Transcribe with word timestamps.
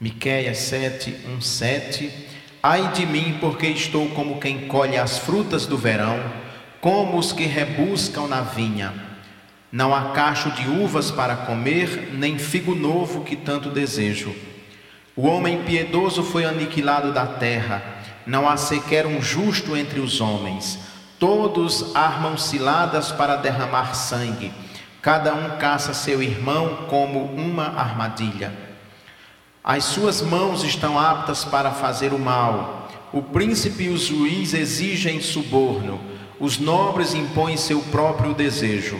Miqueias 0.00 0.56
7, 0.56 1.14
1, 1.36 1.40
7. 1.42 2.10
Ai 2.62 2.90
de 2.92 3.04
mim, 3.04 3.36
porque 3.38 3.66
estou 3.66 4.08
como 4.08 4.40
quem 4.40 4.66
colhe 4.66 4.96
as 4.96 5.18
frutas 5.18 5.66
do 5.66 5.76
verão, 5.76 6.18
como 6.80 7.18
os 7.18 7.32
que 7.32 7.44
rebuscam 7.44 8.26
na 8.26 8.40
vinha. 8.40 8.94
Não 9.70 9.94
há 9.94 10.12
cacho 10.12 10.50
de 10.52 10.66
uvas 10.66 11.10
para 11.10 11.36
comer, 11.36 12.12
nem 12.14 12.38
figo 12.38 12.74
novo 12.74 13.24
que 13.24 13.36
tanto 13.36 13.68
desejo. 13.68 14.34
O 15.14 15.26
homem 15.26 15.64
piedoso 15.64 16.22
foi 16.22 16.46
aniquilado 16.46 17.12
da 17.12 17.26
terra, 17.26 17.82
não 18.26 18.48
há 18.48 18.56
sequer 18.56 19.06
um 19.06 19.20
justo 19.20 19.76
entre 19.76 20.00
os 20.00 20.18
homens. 20.22 20.78
Todos 21.18 21.94
armam 21.94 22.38
ciladas 22.38 23.12
para 23.12 23.36
derramar 23.36 23.94
sangue, 23.94 24.50
cada 25.02 25.34
um 25.34 25.58
caça 25.58 25.92
seu 25.92 26.22
irmão 26.22 26.86
como 26.88 27.22
uma 27.34 27.66
armadilha. 27.78 28.69
As 29.62 29.84
suas 29.84 30.22
mãos 30.22 30.64
estão 30.64 30.98
aptas 30.98 31.44
para 31.44 31.70
fazer 31.70 32.14
o 32.14 32.18
mal. 32.18 32.88
O 33.12 33.20
príncipe 33.20 33.84
e 33.84 33.88
o 33.90 33.98
juiz 33.98 34.54
exigem 34.54 35.20
suborno. 35.20 36.00
Os 36.38 36.58
nobres 36.58 37.12
impõem 37.12 37.58
seu 37.58 37.82
próprio 37.82 38.32
desejo. 38.32 38.98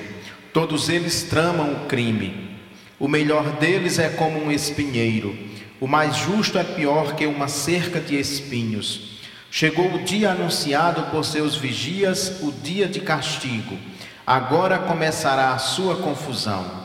Todos 0.52 0.90
eles 0.90 1.22
tramam 1.22 1.72
o 1.72 1.86
crime. 1.86 2.58
O 2.98 3.08
melhor 3.08 3.52
deles 3.52 3.98
é 3.98 4.10
como 4.10 4.38
um 4.38 4.52
espinheiro. 4.52 5.34
O 5.80 5.86
mais 5.86 6.16
justo 6.16 6.58
é 6.58 6.64
pior 6.64 7.14
que 7.14 7.26
uma 7.26 7.48
cerca 7.48 7.98
de 7.98 8.20
espinhos. 8.20 9.18
Chegou 9.50 9.94
o 9.94 10.04
dia 10.04 10.32
anunciado 10.32 11.04
por 11.04 11.24
seus 11.24 11.56
vigias, 11.56 12.42
o 12.42 12.52
dia 12.52 12.86
de 12.86 13.00
castigo. 13.00 13.78
Agora 14.26 14.78
começará 14.78 15.54
a 15.54 15.58
sua 15.58 15.96
confusão. 15.96 16.79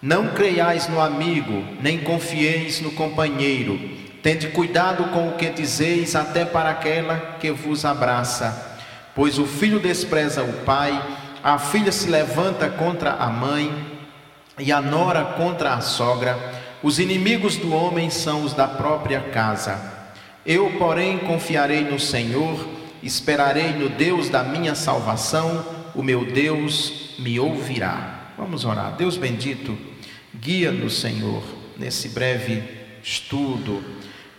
Não 0.00 0.28
creiais 0.28 0.88
no 0.88 1.00
amigo, 1.00 1.64
nem 1.80 1.98
confieis 1.98 2.80
no 2.80 2.92
companheiro. 2.92 3.78
Tende 4.22 4.46
cuidado 4.48 5.04
com 5.06 5.28
o 5.28 5.32
que 5.32 5.50
dizeis, 5.50 6.14
até 6.14 6.44
para 6.44 6.70
aquela 6.70 7.36
que 7.40 7.50
vos 7.50 7.84
abraça. 7.84 8.78
Pois 9.12 9.38
o 9.38 9.46
filho 9.46 9.80
despreza 9.80 10.44
o 10.44 10.52
pai, 10.64 11.02
a 11.42 11.58
filha 11.58 11.90
se 11.90 12.08
levanta 12.08 12.68
contra 12.68 13.12
a 13.12 13.28
mãe, 13.28 13.72
e 14.56 14.70
a 14.70 14.80
nora 14.80 15.24
contra 15.36 15.74
a 15.74 15.80
sogra. 15.80 16.38
Os 16.82 17.00
inimigos 17.00 17.56
do 17.56 17.72
homem 17.72 18.08
são 18.08 18.44
os 18.44 18.52
da 18.52 18.68
própria 18.68 19.20
casa. 19.20 19.80
Eu, 20.46 20.70
porém, 20.78 21.18
confiarei 21.18 21.82
no 21.82 21.98
Senhor, 21.98 22.68
esperarei 23.02 23.72
no 23.72 23.88
Deus 23.88 24.28
da 24.28 24.44
minha 24.44 24.74
salvação, 24.74 25.64
o 25.94 26.02
meu 26.02 26.24
Deus 26.24 27.14
me 27.18 27.38
ouvirá. 27.40 28.17
Vamos 28.38 28.64
orar. 28.64 28.94
Deus 28.94 29.16
bendito, 29.16 29.76
guia-nos, 30.32 31.00
Senhor, 31.00 31.42
nesse 31.76 32.10
breve 32.10 32.62
estudo, 33.02 33.82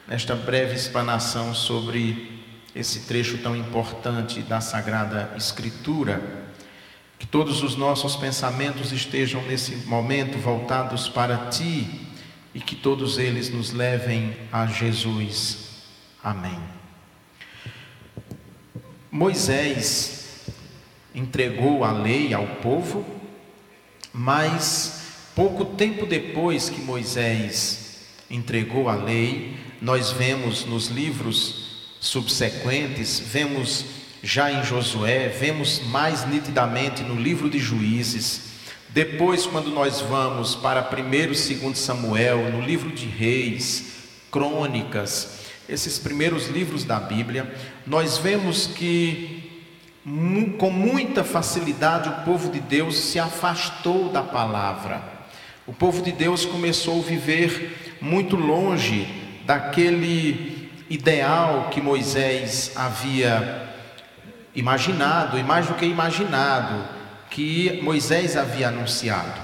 nesta 0.08 0.38
breve 0.38 0.74
explanação 0.74 1.54
sobre 1.54 2.40
esse 2.74 3.02
trecho 3.02 3.40
tão 3.40 3.58
importante 3.58 4.40
da 4.40 4.62
Sagrada 4.62 5.34
Escritura. 5.36 6.48
Que 7.20 7.28
todos 7.28 7.62
os 7.62 7.76
nossos 7.76 8.16
pensamentos 8.16 8.94
estejam 8.94 9.42
nesse 9.42 9.76
momento 9.86 10.38
voltados 10.38 11.10
para 11.10 11.50
Ti 11.50 11.86
e 12.56 12.62
que 12.62 12.78
todos 12.78 13.18
eles 13.18 13.50
nos 13.50 13.74
levem 13.74 14.34
a 14.50 14.66
Jesus. 14.66 15.84
Amém. 16.24 16.58
Moisés 19.12 20.46
entregou 21.14 21.84
a 21.84 21.92
lei 21.92 22.34
ao 22.34 22.48
povo 22.48 23.19
mas 24.20 25.02
pouco 25.34 25.64
tempo 25.64 26.06
depois 26.06 26.70
que 26.70 26.82
Moisés 26.82 28.02
entregou 28.30 28.90
a 28.90 28.96
lei, 28.96 29.56
nós 29.82 30.12
vemos 30.12 30.66
nos 30.66 30.88
livros 30.88 31.94
subsequentes, 32.02 33.18
vemos 33.18 33.86
já 34.22 34.52
em 34.52 34.62
Josué, 34.62 35.30
vemos 35.30 35.82
mais 35.86 36.28
nitidamente 36.28 37.02
no 37.02 37.16
livro 37.16 37.50
de 37.50 37.60
Juízes. 37.60 38.42
Depois, 38.90 39.46
quando 39.46 39.72
nós 39.72 40.02
vamos 40.02 40.54
para 40.54 40.82
1 40.82 41.14
e 41.14 41.56
2 41.56 41.78
Samuel, 41.78 42.52
no 42.52 42.60
livro 42.60 42.92
de 42.92 43.06
Reis, 43.06 43.86
Crônicas, 44.30 45.40
esses 45.70 45.98
primeiros 45.98 46.48
livros 46.50 46.84
da 46.84 47.00
Bíblia, 47.00 47.56
nós 47.88 48.18
vemos 48.18 48.68
que 48.68 49.39
com 50.58 50.70
muita 50.70 51.24
facilidade 51.24 52.10
o 52.10 52.26
povo 52.26 52.50
de 52.50 52.60
Deus 52.60 52.98
se 52.98 53.20
afastou 53.20 54.10
da 54.10 54.22
palavra. 54.22 55.02
O 55.68 55.74
povo 55.74 56.02
de 56.02 56.12
Deus 56.12 56.46
começou 56.46 57.00
a 57.00 57.06
viver 57.06 57.98
muito 58.02 58.36
longe 58.36 59.08
daquele 59.46 60.72
ideal 60.90 61.70
que 61.70 61.82
Moisés 61.82 62.72
havia 62.76 63.70
imaginado, 64.56 65.38
e 65.38 65.44
mais 65.44 65.68
do 65.68 65.76
que 65.76 65.86
imaginado, 65.86 66.84
que 67.30 67.80
Moisés 67.84 68.36
havia 68.36 68.70
anunciado. 68.70 69.40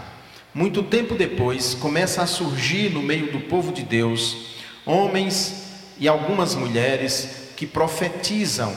Muito 0.54 0.82
tempo 0.82 1.16
depois, 1.16 1.74
começa 1.76 2.24
a 2.24 2.28
surgir 2.28 2.90
no 2.90 3.04
meio 3.04 3.32
do 3.32 3.42
povo 3.42 3.72
de 3.72 3.84
Deus 3.84 4.56
homens 4.86 5.66
e 6.00 6.08
algumas 6.08 6.56
mulheres 6.56 7.52
que 7.56 7.68
profetizam 7.68 8.74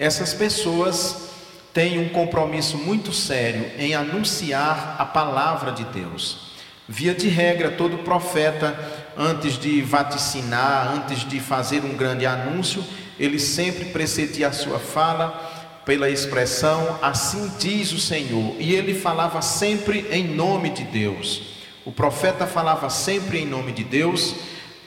essas 0.00 0.32
pessoas 0.32 1.28
têm 1.74 1.98
um 1.98 2.08
compromisso 2.08 2.78
muito 2.78 3.12
sério 3.12 3.70
em 3.78 3.94
anunciar 3.94 4.96
a 4.98 5.04
palavra 5.04 5.72
de 5.72 5.84
Deus. 5.84 6.54
Via 6.88 7.14
de 7.14 7.28
regra, 7.28 7.70
todo 7.70 7.98
profeta, 7.98 8.76
antes 9.14 9.58
de 9.58 9.82
vaticinar, 9.82 10.94
antes 10.94 11.28
de 11.28 11.38
fazer 11.38 11.84
um 11.84 11.94
grande 11.94 12.24
anúncio, 12.24 12.82
ele 13.18 13.38
sempre 13.38 13.84
precedia 13.90 14.48
a 14.48 14.52
sua 14.52 14.78
fala 14.78 15.58
pela 15.84 16.08
expressão 16.08 16.98
assim 17.02 17.52
diz 17.58 17.92
o 17.92 17.98
Senhor, 17.98 18.56
e 18.58 18.74
ele 18.74 18.94
falava 18.94 19.42
sempre 19.42 20.06
em 20.10 20.24
nome 20.24 20.70
de 20.70 20.84
Deus. 20.84 21.58
O 21.84 21.92
profeta 21.92 22.46
falava 22.46 22.88
sempre 22.88 23.40
em 23.40 23.46
nome 23.46 23.72
de 23.72 23.84
Deus 23.84 24.34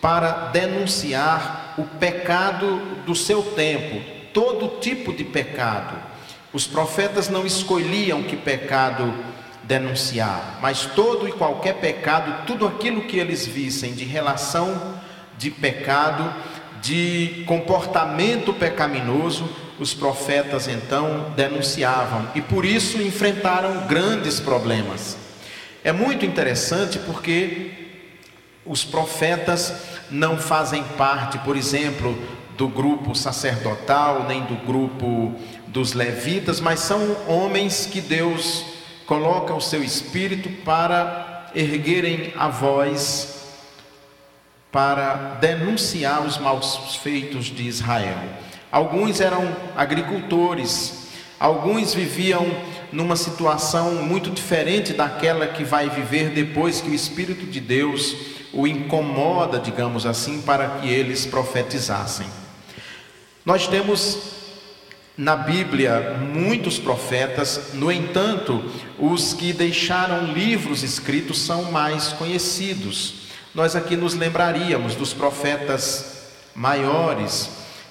para 0.01 0.49
denunciar 0.51 1.75
o 1.77 1.83
pecado 1.83 2.77
do 3.05 3.13
seu 3.13 3.43
tempo, 3.43 4.22
todo 4.33 4.79
tipo 4.79 5.13
de 5.13 5.23
pecado. 5.23 5.95
Os 6.51 6.67
profetas 6.67 7.29
não 7.29 7.45
escolhiam 7.45 8.23
que 8.23 8.35
pecado 8.35 9.13
denunciar, 9.63 10.59
mas 10.61 10.85
todo 10.85 11.27
e 11.27 11.31
qualquer 11.31 11.75
pecado, 11.75 12.45
tudo 12.45 12.67
aquilo 12.67 13.03
que 13.03 13.17
eles 13.17 13.47
vissem 13.47 13.93
de 13.93 14.03
relação 14.03 14.95
de 15.37 15.49
pecado, 15.49 16.33
de 16.81 17.43
comportamento 17.47 18.53
pecaminoso, 18.53 19.49
os 19.79 19.93
profetas 19.93 20.67
então 20.67 21.31
denunciavam 21.35 22.29
e 22.35 22.41
por 22.41 22.65
isso 22.65 23.01
enfrentaram 23.01 23.87
grandes 23.87 24.39
problemas. 24.39 25.17
É 25.83 25.91
muito 25.91 26.25
interessante 26.25 26.99
porque 26.99 27.71
os 28.65 28.83
profetas 28.83 29.73
não 30.09 30.37
fazem 30.37 30.83
parte, 30.97 31.37
por 31.39 31.57
exemplo, 31.57 32.17
do 32.57 32.67
grupo 32.67 33.15
sacerdotal, 33.15 34.25
nem 34.27 34.43
do 34.43 34.55
grupo 34.65 35.33
dos 35.67 35.93
levitas, 35.93 36.59
mas 36.59 36.79
são 36.79 37.15
homens 37.27 37.85
que 37.85 37.99
Deus 37.99 38.63
coloca 39.05 39.53
o 39.53 39.61
seu 39.61 39.83
espírito 39.83 40.49
para 40.63 41.51
erguerem 41.55 42.33
a 42.37 42.47
voz 42.47 43.33
para 44.71 45.37
denunciar 45.39 46.25
os 46.25 46.37
maus 46.39 46.95
feitos 46.95 47.45
de 47.45 47.67
Israel. 47.67 48.17
Alguns 48.71 49.21
eram 49.21 49.55
agricultores, 49.75 51.09
alguns 51.39 51.93
viviam 51.93 52.47
numa 52.91 53.15
situação 53.15 53.95
muito 53.95 54.31
diferente 54.31 54.93
daquela 54.93 55.45
que 55.45 55.63
vai 55.63 55.89
viver 55.89 56.29
depois 56.29 56.81
que 56.81 56.89
o 56.89 56.93
Espírito 56.93 57.45
de 57.45 57.59
Deus 57.59 58.15
o 58.51 58.67
incomoda, 58.67 59.59
digamos 59.59 60.05
assim, 60.05 60.41
para 60.41 60.79
que 60.79 60.89
eles 60.89 61.25
profetizassem. 61.25 62.42
Nós 63.45 63.67
temos 63.67 64.19
na 65.17 65.35
Bíblia 65.35 66.17
muitos 66.33 66.79
profetas, 66.79 67.73
no 67.73 67.91
entanto, 67.91 68.63
os 68.97 69.33
que 69.33 69.51
deixaram 69.51 70.31
livros 70.31 70.81
escritos 70.81 71.39
são 71.41 71.69
mais 71.69 72.13
conhecidos. 72.13 73.15
Nós 73.53 73.75
aqui 73.75 73.97
nos 73.97 74.13
lembraríamos 74.13 74.95
dos 74.95 75.13
profetas 75.13 76.23
maiores, 76.55 77.49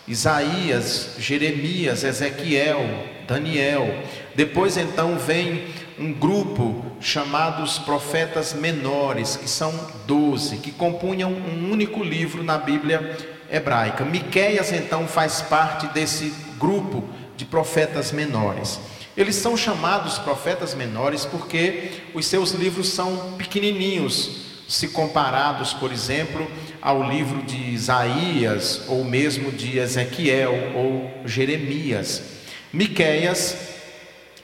Isaías, 0.08 1.16
Jeremias, 1.18 2.02
Ezequiel, 2.02 2.80
Daniel. 3.28 4.02
Depois 4.34 4.78
então 4.78 5.18
vem 5.18 5.66
um 5.98 6.14
grupo 6.14 6.82
chamados 6.98 7.78
profetas 7.78 8.54
menores, 8.54 9.36
que 9.36 9.48
são 9.48 9.72
doze, 10.06 10.56
que 10.56 10.72
compunham 10.72 11.30
um 11.30 11.70
único 11.70 12.02
livro 12.02 12.42
na 12.42 12.56
Bíblia 12.56 13.16
hebraica. 13.52 14.04
Miqueias 14.04 14.72
então 14.72 15.06
faz 15.06 15.42
parte 15.42 15.86
desse 15.88 16.34
grupo 16.58 17.04
de 17.36 17.44
profetas 17.44 18.10
menores. 18.10 18.80
Eles 19.14 19.36
são 19.36 19.56
chamados 19.56 20.18
profetas 20.18 20.74
menores 20.74 21.26
porque 21.26 21.90
os 22.14 22.24
seus 22.24 22.52
livros 22.52 22.88
são 22.88 23.34
pequenininhos, 23.36 24.62
se 24.66 24.88
comparados, 24.88 25.74
por 25.74 25.92
exemplo, 25.92 26.50
ao 26.80 27.02
livro 27.02 27.42
de 27.42 27.58
Isaías, 27.58 28.84
ou 28.88 29.04
mesmo 29.04 29.52
de 29.52 29.78
Ezequiel 29.78 30.72
ou 30.74 31.10
Jeremias. 31.26 32.22
Miqueias 32.72 33.54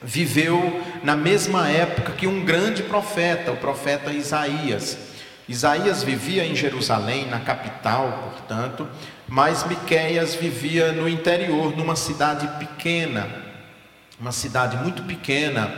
viveu 0.03 0.83
na 1.03 1.17
mesma 1.17 1.71
época 1.71 2.13
que 2.13 2.27
um 2.27 2.45
grande 2.45 2.83
profeta, 2.83 3.53
o 3.53 3.57
profeta 3.57 4.13
Isaías. 4.13 5.08
Isaías 5.49 6.03
vivia 6.03 6.45
em 6.45 6.55
Jerusalém, 6.55 7.27
na 7.27 7.41
capital, 7.41 8.33
portanto, 8.33 8.87
mas 9.27 9.67
Miqueias 9.67 10.35
vivia 10.35 10.93
no 10.93 11.09
interior, 11.09 11.75
numa 11.75 11.97
cidade 11.97 12.47
pequena, 12.59 13.27
uma 14.21 14.33
cidade 14.33 14.77
muito 14.77 15.03
pequena, 15.05 15.73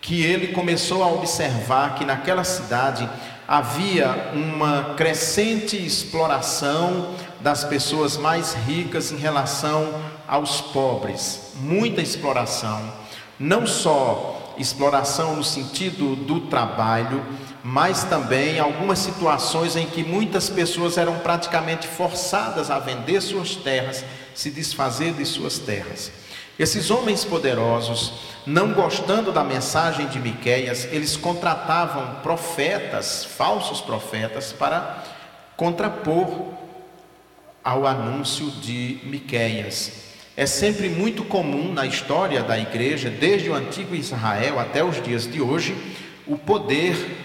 que 0.00 0.22
ele 0.22 0.48
começou 0.48 1.02
a 1.02 1.08
observar 1.08 1.96
que 1.96 2.04
naquela 2.04 2.44
cidade 2.44 3.08
havia 3.46 4.32
uma 4.32 4.94
crescente 4.96 5.76
exploração 5.76 7.14
das 7.40 7.62
pessoas 7.62 8.16
mais 8.16 8.54
ricas 8.66 9.12
em 9.12 9.18
relação 9.18 10.00
aos 10.26 10.62
pobres, 10.62 11.52
muita 11.56 12.00
exploração, 12.00 12.90
não 13.38 13.66
só 13.66 14.54
exploração 14.56 15.36
no 15.36 15.44
sentido 15.44 16.16
do 16.16 16.40
trabalho, 16.42 17.22
mas 17.66 18.04
também 18.04 18.58
algumas 18.58 18.98
situações 18.98 19.74
em 19.74 19.86
que 19.86 20.04
muitas 20.04 20.50
pessoas 20.50 20.98
eram 20.98 21.18
praticamente 21.20 21.88
forçadas 21.88 22.70
a 22.70 22.78
vender 22.78 23.22
suas 23.22 23.56
terras, 23.56 24.04
se 24.34 24.50
desfazer 24.50 25.14
de 25.14 25.24
suas 25.24 25.58
terras. 25.58 26.12
Esses 26.58 26.90
homens 26.90 27.24
poderosos, 27.24 28.12
não 28.44 28.74
gostando 28.74 29.32
da 29.32 29.42
mensagem 29.42 30.06
de 30.08 30.18
Miqueias, 30.18 30.84
eles 30.92 31.16
contratavam 31.16 32.16
profetas, 32.16 33.24
falsos 33.24 33.80
profetas, 33.80 34.52
para 34.52 35.02
contrapor 35.56 36.52
ao 37.64 37.86
anúncio 37.86 38.50
de 38.50 39.00
Miqueias. 39.04 40.04
É 40.36 40.44
sempre 40.44 40.90
muito 40.90 41.24
comum 41.24 41.72
na 41.72 41.86
história 41.86 42.42
da 42.42 42.58
igreja, 42.58 43.08
desde 43.08 43.48
o 43.48 43.54
antigo 43.54 43.94
Israel 43.94 44.60
até 44.60 44.84
os 44.84 45.02
dias 45.02 45.26
de 45.26 45.40
hoje, 45.40 45.74
o 46.26 46.36
poder 46.36 47.24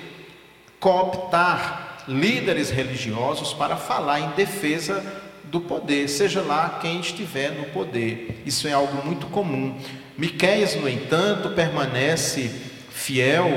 cooptar 0.79 2.03
líderes 2.07 2.69
religiosos 2.69 3.53
para 3.53 3.75
falar 3.75 4.19
em 4.19 4.29
defesa 4.29 5.03
do 5.43 5.61
poder, 5.61 6.07
seja 6.07 6.41
lá 6.41 6.79
quem 6.81 6.99
estiver 6.99 7.51
no 7.51 7.65
poder. 7.65 8.41
Isso 8.45 8.67
é 8.67 8.71
algo 8.71 9.05
muito 9.05 9.27
comum. 9.27 9.77
Miqueias, 10.17 10.75
no 10.75 10.87
entanto, 10.87 11.49
permanece 11.49 12.51
fiel 12.89 13.47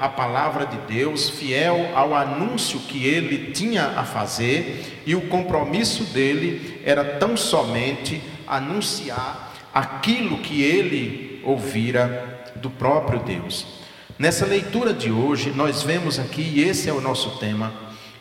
à 0.00 0.08
palavra 0.08 0.64
de 0.64 0.76
Deus, 0.92 1.28
fiel 1.28 1.90
ao 1.94 2.14
anúncio 2.14 2.80
que 2.80 3.04
ele 3.06 3.52
tinha 3.52 3.86
a 3.96 4.04
fazer, 4.04 5.02
e 5.04 5.14
o 5.14 5.22
compromisso 5.28 6.04
dele 6.04 6.80
era 6.84 7.04
tão 7.04 7.36
somente 7.36 8.22
anunciar 8.46 9.52
aquilo 9.74 10.38
que 10.38 10.62
ele 10.62 11.42
ouvira 11.44 12.44
do 12.56 12.70
próprio 12.70 13.20
Deus. 13.20 13.81
Nessa 14.22 14.46
leitura 14.46 14.94
de 14.94 15.10
hoje, 15.10 15.50
nós 15.50 15.82
vemos 15.82 16.16
aqui, 16.16 16.42
e 16.42 16.62
esse 16.62 16.88
é 16.88 16.92
o 16.92 17.00
nosso 17.00 17.40
tema, 17.40 17.72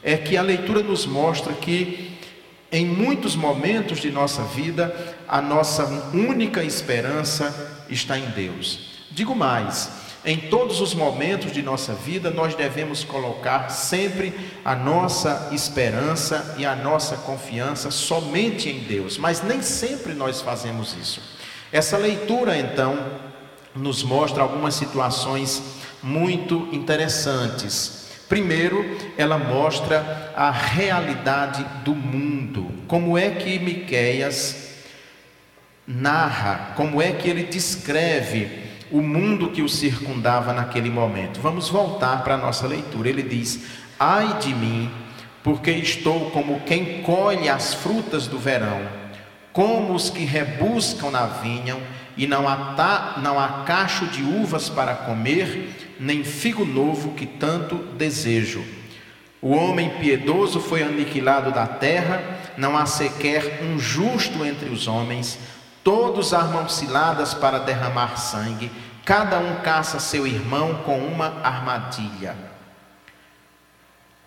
é 0.02 0.18
que 0.18 0.36
a 0.36 0.42
leitura 0.42 0.82
nos 0.82 1.06
mostra 1.06 1.54
que 1.54 2.18
em 2.72 2.88
muitos 2.88 3.36
momentos 3.36 4.00
de 4.00 4.10
nossa 4.10 4.42
vida, 4.42 5.16
a 5.28 5.40
nossa 5.44 5.86
única 6.12 6.64
esperança 6.64 7.84
está 7.88 8.18
em 8.18 8.26
Deus. 8.32 9.04
Digo 9.12 9.36
mais, 9.36 9.92
em 10.26 10.40
todos 10.40 10.82
os 10.82 10.96
momentos 10.96 11.52
de 11.52 11.62
nossa 11.62 11.94
vida, 11.94 12.32
nós 12.32 12.56
devemos 12.56 13.04
colocar 13.04 13.70
sempre 13.70 14.34
a 14.66 14.74
nossa 14.74 15.50
esperança 15.52 16.56
e 16.58 16.66
a 16.66 16.76
nossa 16.76 17.16
confiança 17.18 17.92
somente 17.92 18.70
em 18.70 18.80
Deus, 18.80 19.20
mas 19.20 19.44
nem 19.44 19.62
sempre 19.62 20.16
nós 20.16 20.42
fazemos 20.42 20.98
isso. 21.00 21.22
Essa 21.72 21.96
leitura, 21.96 22.58
então, 22.58 22.98
nos 23.76 24.02
mostra 24.02 24.42
algumas 24.42 24.74
situações 24.74 25.80
muito 26.04 26.68
interessantes 26.72 28.02
Primeiro, 28.32 28.98
ela 29.18 29.38
mostra 29.38 30.32
a 30.34 30.50
realidade 30.50 31.66
do 31.84 31.94
mundo. 31.94 32.72
Como 32.88 33.18
é 33.18 33.32
que 33.32 33.60
Miqueias 33.60 34.70
narra, 35.86 36.72
como 36.78 37.02
é 37.02 37.12
que 37.12 37.30
ele 37.30 37.44
descreve 37.44 38.70
o 38.90 39.02
mundo 39.02 39.52
que 39.52 39.62
o 39.62 39.68
circundava 39.68 40.54
naquele 40.54 40.90
momento. 40.90 41.42
Vamos 41.42 41.68
voltar 41.68 42.24
para 42.24 42.36
a 42.36 42.38
nossa 42.38 42.66
leitura. 42.66 43.10
Ele 43.10 43.22
diz: 43.22 43.66
Ai 44.00 44.40
de 44.40 44.56
mim, 44.56 44.90
porque 45.44 45.72
estou 45.72 46.32
como 46.32 46.62
quem 46.62 47.02
colhe 47.02 47.50
as 47.50 47.74
frutas 47.74 48.28
do 48.28 48.40
verão, 48.40 48.80
como 49.52 49.94
os 49.94 50.10
que 50.10 50.24
rebuscam 50.24 51.12
na 51.12 51.26
vinha 51.26 51.76
e 52.18 52.28
não 52.28 52.48
há, 52.48 53.16
não 53.18 53.40
há 53.40 53.64
cacho 53.64 54.06
de 54.08 54.24
uvas 54.24 54.70
para 54.70 54.96
comer, 54.96 55.96
nem 56.00 56.24
figo 56.24 56.66
novo 56.66 57.14
que 57.14 57.26
tanto 57.26 57.76
desejo. 57.76 58.64
O 59.42 59.56
homem 59.56 59.90
piedoso 60.00 60.60
foi 60.60 60.84
aniquilado 60.84 61.52
da 61.52 61.66
terra, 61.66 62.22
não 62.58 62.78
há 62.78 62.86
sequer 62.86 63.62
um 63.64 63.80
justo 63.80 64.46
entre 64.46 64.70
os 64.70 64.88
homens, 64.88 65.40
todos 65.84 66.34
armam 66.34 66.70
ciladas 66.70 67.34
para 67.34 67.60
derramar 67.60 68.18
sangue, 68.18 68.72
cada 69.04 69.40
um 69.40 69.56
caça 69.62 70.00
seu 70.00 70.28
irmão 70.28 70.82
com 70.86 71.00
uma 71.00 71.42
armadilha. 71.44 72.36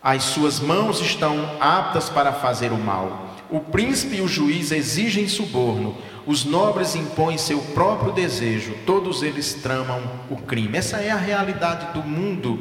As 0.03 0.25
suas 0.25 0.61
mãos 0.61 1.01
estão 1.01 1.57
aptas 1.61 2.11
para 2.11 2.33
fazer 2.33 2.73
o 2.73 2.77
mal. 2.77 3.31
O 3.49 3.61
príncipe 3.61 4.17
e 4.17 4.21
o 4.21 4.29
juiz 4.29 4.71
exigem 4.71 5.29
suborno 5.29 5.97
os 6.27 6.45
nobres 6.45 6.95
impõem 6.95 7.37
seu 7.37 7.59
próprio 7.59 8.13
desejo, 8.13 8.75
todos 8.87 9.23
eles 9.23 9.55
tramam 9.55 10.03
o 10.31 10.37
crime. 10.37 10.79
Essa 10.79 10.99
é 10.99 11.11
a 11.11 11.17
realidade 11.17 11.93
do 11.93 12.03
mundo 12.03 12.61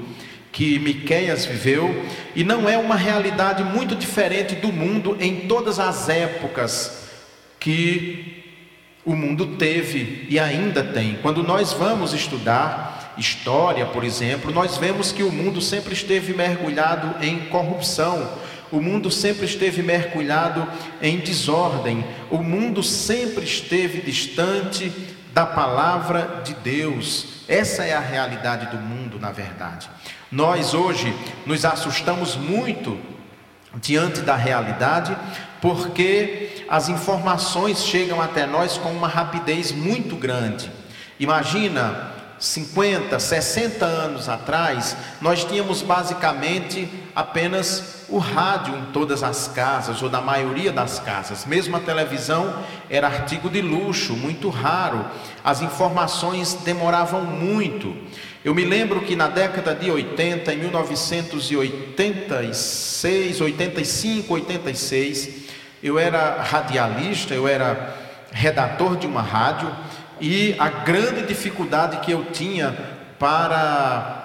que 0.51 0.77
Miqueias 0.79 1.45
viveu 1.45 2.05
e 2.35 2.43
não 2.43 2.69
é 2.69 2.77
uma 2.77 2.95
realidade 2.95 3.63
muito 3.63 3.95
diferente 3.95 4.55
do 4.55 4.71
mundo 4.71 5.17
em 5.19 5.47
todas 5.47 5.79
as 5.79 6.09
épocas 6.09 7.09
que 7.59 8.43
o 9.05 9.15
mundo 9.15 9.55
teve 9.57 10.27
e 10.29 10.37
ainda 10.37 10.83
tem. 10.83 11.17
Quando 11.21 11.41
nós 11.41 11.73
vamos 11.73 12.13
estudar 12.13 13.13
história, 13.17 13.85
por 13.85 14.03
exemplo, 14.03 14.51
nós 14.51 14.77
vemos 14.77 15.11
que 15.11 15.23
o 15.23 15.31
mundo 15.31 15.61
sempre 15.61 15.93
esteve 15.93 16.33
mergulhado 16.33 17.23
em 17.23 17.39
corrupção 17.45 18.29
o 18.73 18.81
mundo 18.81 19.11
sempre 19.11 19.45
esteve 19.45 19.83
mergulhado 19.83 20.67
em 20.99 21.19
desordem, 21.19 22.03
o 22.31 22.39
mundo 22.39 22.81
sempre 22.81 23.43
esteve 23.43 24.01
distante 24.01 24.91
da 25.31 25.45
palavra 25.45 26.41
de 26.43 26.55
Deus. 26.55 27.43
Essa 27.47 27.83
é 27.83 27.93
a 27.93 27.99
realidade 27.99 28.75
do 28.75 28.81
mundo, 28.81 29.19
na 29.19 29.31
verdade. 29.31 29.87
Nós 30.31 30.73
hoje 30.73 31.15
nos 31.45 31.63
assustamos 31.65 32.35
muito 32.35 32.97
diante 33.75 34.21
da 34.21 34.35
realidade, 34.35 35.15
porque 35.61 36.65
as 36.67 36.89
informações 36.89 37.85
chegam 37.85 38.19
até 38.19 38.47
nós 38.47 38.75
com 38.75 38.89
uma 38.89 39.07
rapidez 39.07 39.71
muito 39.71 40.15
grande. 40.15 40.71
Imagina 41.19 42.12
50, 42.43 43.19
60 43.19 43.85
anos 43.85 44.27
atrás, 44.27 44.97
nós 45.21 45.45
tínhamos 45.45 45.81
basicamente 45.81 46.89
apenas 47.15 48.03
o 48.09 48.17
rádio 48.17 48.75
em 48.75 48.83
todas 48.91 49.23
as 49.23 49.47
casas, 49.47 50.01
ou 50.01 50.09
na 50.09 50.19
maioria 50.19 50.69
das 50.69 50.99
casas. 50.99 51.45
Mesmo 51.45 51.77
a 51.77 51.79
televisão 51.79 52.53
era 52.89 53.07
artigo 53.07 53.49
de 53.49 53.61
luxo, 53.61 54.13
muito 54.13 54.49
raro. 54.49 55.05
As 55.41 55.61
informações 55.61 56.53
demoravam 56.65 57.21
muito. 57.21 57.95
Eu 58.43 58.53
me 58.53 58.65
lembro 58.65 58.99
que 58.99 59.15
na 59.15 59.29
década 59.29 59.73
de 59.73 59.89
80, 59.89 60.53
em 60.53 60.57
1986, 60.57 63.39
85, 63.39 64.33
86, 64.33 65.29
eu 65.81 65.97
era 65.97 66.41
radialista, 66.41 67.33
eu 67.33 67.47
era 67.47 67.95
redator 68.33 68.97
de 68.97 69.07
uma 69.07 69.21
rádio 69.21 69.73
e 70.19 70.55
a 70.59 70.69
grande 70.69 71.25
dificuldade 71.25 71.97
que 71.97 72.11
eu 72.11 72.25
tinha 72.25 72.75
para 73.17 74.23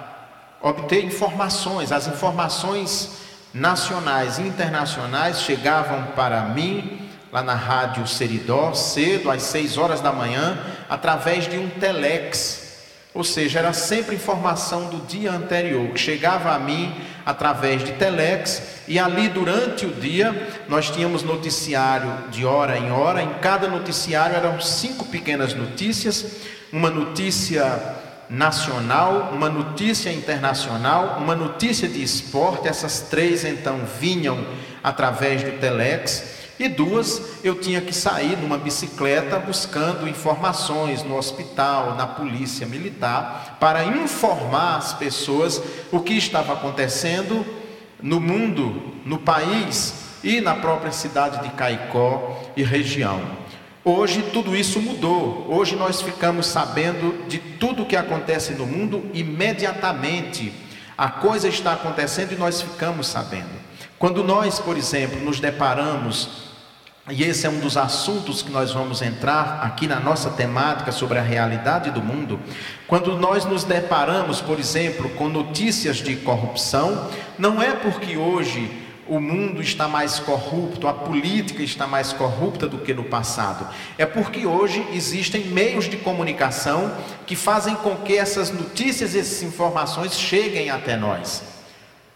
obter 0.61 1.05
informações, 1.05 1.93
as 1.93 2.07
informações 2.07 3.19
nacionais 3.55 4.39
e 4.39 4.43
internacionais 4.43 5.43
chegavam 5.43 6.05
para 6.15 6.43
mim 6.43 7.09
lá 7.33 7.43
na 7.43 7.55
rádio 7.55 8.07
Seridó 8.07 8.73
cedo 8.75 9.31
às 9.31 9.43
6 9.43 9.79
horas 9.79 10.01
da 10.01 10.13
manhã 10.13 10.59
através 10.89 11.49
de 11.49 11.59
um 11.59 11.69
telex 11.69 12.68
ou 13.19 13.25
seja, 13.25 13.59
era 13.59 13.73
sempre 13.73 14.15
informação 14.15 14.91
do 14.91 15.05
dia 15.05 15.33
anterior 15.33 15.89
que 15.89 15.99
chegava 15.99 16.53
a 16.53 16.59
mim 16.61 16.95
através 17.27 17.83
de 17.83 17.91
telex 17.95 18.63
e 18.87 18.97
ali 18.97 19.29
durante 19.29 19.85
o 19.85 19.91
dia 19.91 20.49
nós 20.69 20.89
tínhamos 20.89 21.25
noticiário 21.25 22.31
de 22.31 22.47
hora 22.47 22.79
em 22.79 22.93
hora. 22.93 23.21
Em 23.21 23.35
cada 23.41 23.67
noticiário 23.67 24.37
eram 24.37 24.61
cinco 24.61 25.05
pequenas 25.07 25.53
notícias, 25.53 26.27
uma 26.73 26.91
notícia 26.91 27.97
nacional, 28.31 29.31
uma 29.33 29.49
notícia 29.49 30.13
internacional, 30.13 31.19
uma 31.21 31.35
notícia 31.35 31.89
de 31.89 32.01
esporte. 32.01 32.69
Essas 32.69 33.01
três 33.01 33.45
então 33.45 33.81
vinham 34.01 34.47
através 34.81 35.43
do 35.43 35.59
Telex. 35.59 36.38
E 36.59 36.69
duas, 36.69 37.23
eu 37.45 37.55
tinha 37.55 37.81
que 37.81 37.93
sair 37.93 38.37
numa 38.37 38.59
bicicleta 38.59 39.39
buscando 39.39 40.09
informações 40.09 41.05
no 41.05 41.17
hospital, 41.17 41.95
na 41.95 42.07
polícia 42.07 42.67
militar, 42.67 43.57
para 43.61 43.85
informar 43.85 44.77
as 44.77 44.93
pessoas 44.93 45.63
o 45.93 46.01
que 46.01 46.15
estava 46.15 46.53
acontecendo 46.53 47.47
no 48.03 48.19
mundo, 48.19 48.95
no 49.05 49.19
país 49.19 50.09
e 50.25 50.41
na 50.41 50.57
própria 50.57 50.91
cidade 50.91 51.43
de 51.43 51.51
Caicó 51.51 52.43
e 52.57 52.65
região. 52.65 53.21
Hoje 53.85 54.23
tudo 54.33 54.57
isso 54.57 54.81
mudou. 54.81 55.47
Hoje 55.49 55.77
nós 55.77 56.03
ficamos 56.03 56.47
sabendo 56.47 57.25
de 57.29 57.39
tudo 57.39 57.85
o 57.85 57.87
que 57.87 57.97
acontece 57.97 58.53
no 58.55 58.67
mundo 58.67 59.09
imediatamente. 59.15 60.53
A 60.97 61.09
coisa 61.09 61.47
está 61.49 61.75
acontecendo 61.75 62.33
e 62.33 62.37
nós 62.37 62.61
ficamos 62.61 63.07
sabendo. 63.07 63.69
Quando 63.99 64.25
nós, 64.25 64.59
por 64.59 64.77
exemplo, 64.77 65.21
nos 65.21 65.39
deparamos, 65.41 66.48
e 67.11 67.23
esse 67.25 67.47
é 67.47 67.51
um 67.51 67.61
dos 67.61 67.77
assuntos 67.77 68.43
que 68.43 68.51
nós 68.51 68.73
vamos 68.73 69.03
entrar 69.03 69.61
aqui 69.63 69.87
na 69.87 69.99
nossa 69.99 70.31
temática 70.31 70.93
sobre 70.93 71.19
a 71.19 71.23
realidade 71.23 71.91
do 71.91 72.03
mundo, 72.03 72.39
quando 72.87 73.17
nós 73.17 73.45
nos 73.45 73.65
deparamos, 73.65 74.41
por 74.41 74.59
exemplo, 74.59 75.09
com 75.11 75.29
notícias 75.29 75.97
de 75.97 76.17
corrupção, 76.17 77.09
não 77.39 77.63
é 77.63 77.73
porque 77.73 78.17
hoje 78.17 78.71
o 79.09 79.21
mundo 79.21 79.63
está 79.63 79.89
mais 79.89 80.19
corrupto, 80.19 80.87
a 80.87 80.93
política 80.93 81.63
está 81.63 81.87
mais 81.87 82.13
corrupta 82.13 82.69
do 82.69 82.79
que 82.79 82.93
no 82.93 83.05
passado. 83.05 83.67
É 83.97 84.05
porque 84.05 84.47
hoje 84.47 84.87
existem 84.93 85.47
meios 85.47 85.89
de 85.89 85.97
comunicação 85.97 86.95
que 87.27 87.35
fazem 87.35 87.75
com 87.77 87.97
que 87.97 88.17
essas 88.17 88.51
notícias, 88.51 89.15
essas 89.15 89.43
informações 89.43 90.19
cheguem 90.19 90.69
até 90.69 90.97
nós. 90.97 91.58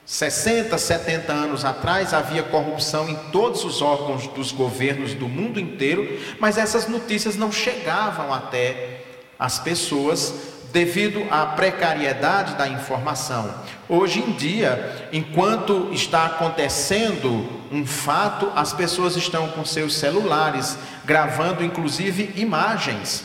60, 0.05 0.77
70 0.77 1.33
anos 1.33 1.65
atrás 1.65 2.13
havia 2.13 2.43
corrupção 2.43 3.09
em 3.09 3.15
todos 3.31 3.65
os 3.65 3.81
órgãos 3.81 4.27
dos 4.29 4.51
governos 4.51 5.15
do 5.15 5.29
mundo 5.29 5.61
inteiro, 5.61 6.19
mas 6.41 6.59
essas 6.59 6.89
notícias 6.89 7.37
não 7.37 7.53
chegavam 7.53 8.35
até 8.35 9.01
as 9.39 9.59
pessoas 9.59 10.53
devido 10.73 11.25
à 11.31 11.47
precariedade 11.47 12.55
da 12.55 12.67
informação. 12.67 13.55
Hoje 13.89 14.21
em 14.21 14.33
dia, 14.33 15.09
enquanto 15.13 15.91
está 15.93 16.27
acontecendo 16.27 17.63
um 17.71 17.87
fato, 17.87 18.51
as 18.57 18.73
pessoas 18.73 19.17
estão 19.17 19.49
com 19.49 19.65
seus 19.65 19.95
celulares 19.95 20.79
gravando 21.05 21.63
inclusive 21.63 22.33
imagens. 22.37 23.23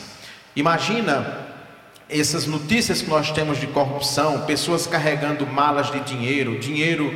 Imagina 0.54 1.47
essas 2.08 2.46
notícias 2.46 3.02
que 3.02 3.10
nós 3.10 3.30
temos 3.30 3.58
de 3.58 3.66
corrupção, 3.66 4.42
pessoas 4.46 4.86
carregando 4.86 5.46
malas 5.46 5.90
de 5.90 6.00
dinheiro, 6.00 6.58
dinheiro 6.58 7.14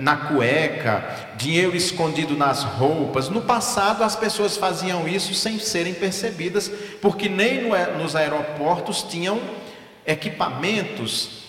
na 0.00 0.16
cueca, 0.16 1.04
dinheiro 1.36 1.76
escondido 1.76 2.36
nas 2.36 2.64
roupas. 2.64 3.28
No 3.28 3.42
passado, 3.42 4.02
as 4.02 4.16
pessoas 4.16 4.56
faziam 4.56 5.06
isso 5.06 5.34
sem 5.34 5.58
serem 5.58 5.94
percebidas, 5.94 6.70
porque 7.00 7.28
nem 7.28 7.68
nos 7.98 8.16
aeroportos 8.16 9.02
tinham 9.02 9.40
equipamentos 10.06 11.42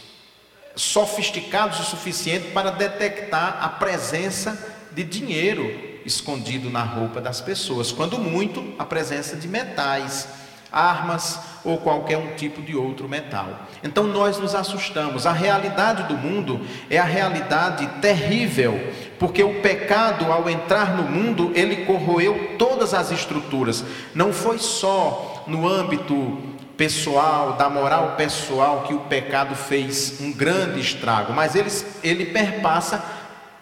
sofisticados 0.75 1.79
o 1.79 1.83
suficiente 1.83 2.51
para 2.51 2.71
detectar 2.71 3.59
a 3.61 3.69
presença 3.69 4.71
de 4.91 5.03
dinheiro 5.03 5.93
escondido 6.05 6.69
na 6.69 6.83
roupa 6.83 7.21
das 7.21 7.39
pessoas, 7.39 7.91
quando 7.91 8.19
muito 8.19 8.73
a 8.77 8.85
presença 8.85 9.35
de 9.35 9.47
metais, 9.47 10.27
armas 10.73 11.39
ou 11.63 11.77
qualquer 11.77 12.17
um 12.17 12.35
tipo 12.35 12.61
de 12.61 12.75
outro 12.75 13.07
metal. 13.07 13.47
Então 13.83 14.05
nós 14.05 14.39
nos 14.39 14.55
assustamos. 14.55 15.25
A 15.25 15.31
realidade 15.31 16.03
do 16.03 16.17
mundo 16.17 16.59
é 16.89 16.97
a 16.97 17.03
realidade 17.05 17.87
terrível, 18.01 18.91
porque 19.19 19.43
o 19.43 19.61
pecado 19.61 20.31
ao 20.31 20.49
entrar 20.49 20.97
no 20.97 21.03
mundo, 21.03 21.51
ele 21.53 21.85
corroeu 21.85 22.55
todas 22.57 22.93
as 22.93 23.11
estruturas. 23.11 23.85
Não 24.13 24.33
foi 24.33 24.57
só 24.57 25.43
no 25.47 25.67
âmbito 25.67 26.53
pessoal, 26.75 27.53
da 27.53 27.69
moral 27.69 28.15
pessoal, 28.17 28.83
que 28.87 28.93
o 28.93 29.01
pecado 29.01 29.55
fez 29.55 30.19
um 30.19 30.33
grande 30.33 30.79
estrago, 30.79 31.31
mas 31.31 31.55
ele, 31.55 31.69
ele 32.03 32.25
perpassa 32.25 33.03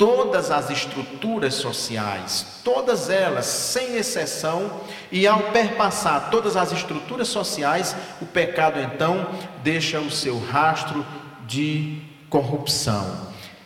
todas 0.02 0.50
as 0.50 0.72
estruturas 0.72 1.54
sociais, 1.54 2.60
todas 2.64 3.08
elas, 3.08 3.46
sem 3.46 3.98
exceção, 3.98 4.82
e 5.12 5.28
ao 5.28 5.52
perpassar 5.52 6.32
todas 6.32 6.58
as 6.58 6.72
estruturas 6.72 7.28
sociais, 7.28 7.96
o 8.20 8.26
pecado 8.26 8.80
então 8.80 9.28
deixa 9.64 10.00
o 10.00 10.10
seu 10.10 10.40
rastro 10.40 11.06
de 11.46 12.02
corrupção. 12.32 13.16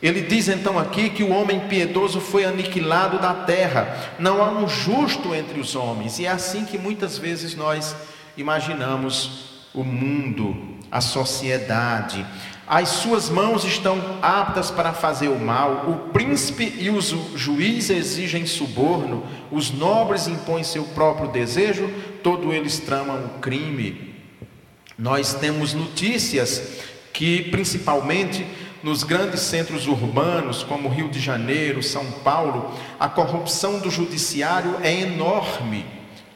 Ele 0.03 0.19
diz 0.23 0.49
então 0.49 0.77
aqui 0.77 1.09
que 1.09 1.23
o 1.23 1.31
homem 1.31 1.69
piedoso 1.69 2.19
foi 2.19 2.43
aniquilado 2.43 3.17
da 3.17 3.33
terra, 3.33 3.95
não 4.19 4.43
há 4.43 4.49
um 4.49 4.67
justo 4.67 5.33
entre 5.33 5.57
os 5.57 5.73
homens, 5.73 6.19
e 6.19 6.25
é 6.25 6.31
assim 6.31 6.65
que 6.65 6.77
muitas 6.77 7.17
vezes 7.17 7.55
nós 7.55 7.95
imaginamos 8.35 9.63
o 9.73 9.85
mundo, 9.85 10.53
a 10.91 10.99
sociedade. 10.99 12.25
As 12.67 12.89
suas 12.89 13.29
mãos 13.29 13.63
estão 13.63 14.17
aptas 14.23 14.71
para 14.71 14.91
fazer 14.91 15.27
o 15.27 15.39
mal, 15.39 15.85
o 15.87 16.09
príncipe 16.11 16.75
e 16.79 16.89
os 16.89 17.15
juiz 17.35 17.91
exigem 17.91 18.47
suborno, 18.47 19.23
os 19.51 19.69
nobres 19.69 20.27
impõem 20.27 20.63
seu 20.63 20.83
próprio 20.83 21.27
desejo, 21.27 21.87
todos 22.23 22.51
eles 22.51 22.79
tramam 22.79 23.23
o 23.25 23.39
crime. 23.39 24.15
Nós 24.97 25.35
temos 25.35 25.75
notícias 25.75 26.79
que, 27.13 27.43
principalmente 27.51 28.47
nos 28.81 29.03
grandes 29.03 29.41
centros 29.41 29.85
urbanos, 29.85 30.63
como 30.63 30.89
Rio 30.89 31.09
de 31.09 31.19
Janeiro, 31.19 31.83
São 31.83 32.05
Paulo, 32.23 32.73
a 32.99 33.07
corrupção 33.07 33.79
do 33.79 33.91
judiciário 33.91 34.77
é 34.81 35.01
enorme. 35.01 35.85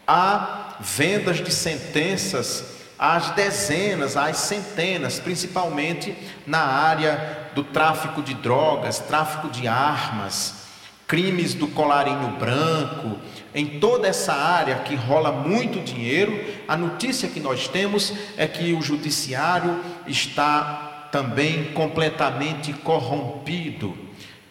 Há 0.08 0.78
vendas 0.80 1.38
de 1.38 1.52
sentenças 1.52 2.79
às 3.00 3.32
dezenas, 3.32 4.18
às 4.18 4.38
centenas, 4.38 5.20
principalmente 5.20 6.14
na 6.46 6.60
área 6.60 7.50
do 7.56 7.64
tráfico 7.64 8.22
de 8.22 8.34
drogas, 8.34 9.00
tráfico 9.00 9.50
de 9.50 9.70
armas, 9.70 10.68
crimes 11.08 11.54
do 11.54 11.68
colarinho 11.70 12.36
branco, 12.38 13.18
em 13.56 13.80
toda 13.80 14.08
essa 14.08 14.34
área 14.34 14.76
que 14.80 14.96
rola 14.96 15.32
muito 15.32 15.80
dinheiro, 15.80 16.44
a 16.68 16.76
notícia 16.76 17.30
que 17.30 17.40
nós 17.40 17.68
temos 17.70 18.14
é 18.38 18.46
que 18.46 18.74
o 18.74 18.82
judiciário 18.82 19.80
está 20.06 21.08
também 21.12 21.72
completamente 21.74 22.74
corrompido. 22.74 23.98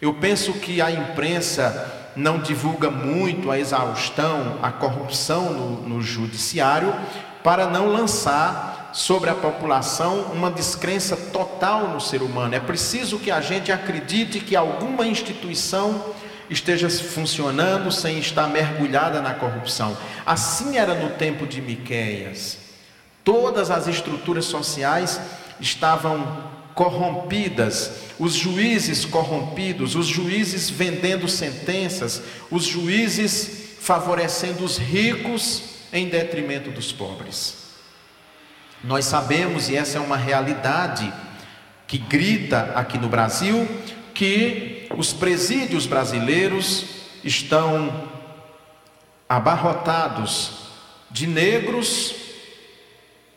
Eu 0.01 0.15
penso 0.15 0.53
que 0.53 0.81
a 0.81 0.91
imprensa 0.91 2.11
não 2.15 2.39
divulga 2.39 2.89
muito 2.89 3.51
a 3.51 3.59
exaustão, 3.59 4.57
a 4.61 4.71
corrupção 4.71 5.53
no, 5.53 5.87
no 5.87 6.01
judiciário, 6.01 6.93
para 7.49 7.65
não 7.65 7.87
lançar 7.87 8.91
sobre 8.93 9.27
a 9.27 9.33
população 9.33 10.19
uma 10.33 10.51
descrença 10.51 11.17
total 11.17 11.87
no 11.87 11.99
ser 11.99 12.21
humano. 12.21 12.53
É 12.53 12.59
preciso 12.59 13.17
que 13.17 13.31
a 13.31 13.41
gente 13.41 13.71
acredite 13.71 14.39
que 14.39 14.55
alguma 14.55 15.07
instituição 15.07 16.13
esteja 16.47 16.87
funcionando 16.91 17.91
sem 17.91 18.19
estar 18.19 18.47
mergulhada 18.47 19.19
na 19.19 19.33
corrupção. 19.33 19.97
Assim 20.23 20.77
era 20.77 20.93
no 20.93 21.09
tempo 21.15 21.47
de 21.47 21.59
Miqueias. 21.59 22.59
Todas 23.23 23.71
as 23.71 23.87
estruturas 23.87 24.45
sociais 24.45 25.19
estavam 25.59 26.43
corrompidas, 26.75 27.93
os 28.19 28.35
juízes 28.35 29.05
corrompidos, 29.05 29.95
os 29.95 30.05
juízes 30.05 30.69
vendendo 30.69 31.27
sentenças, 31.27 32.21
os 32.51 32.63
juízes 32.63 33.73
favorecendo 33.79 34.63
os 34.63 34.77
ricos 34.77 35.68
em 35.91 36.07
detrimento 36.07 36.71
dos 36.71 36.91
pobres. 36.91 37.69
Nós 38.83 39.05
sabemos, 39.05 39.69
e 39.69 39.75
essa 39.75 39.97
é 39.97 40.01
uma 40.01 40.17
realidade 40.17 41.11
que 41.87 41.97
grita 41.97 42.71
aqui 42.75 42.97
no 42.97 43.09
Brasil, 43.09 43.67
que 44.13 44.87
os 44.95 45.11
presídios 45.11 45.85
brasileiros 45.85 46.85
estão 47.23 48.09
abarrotados 49.27 50.51
de 51.11 51.27
negros, 51.27 52.15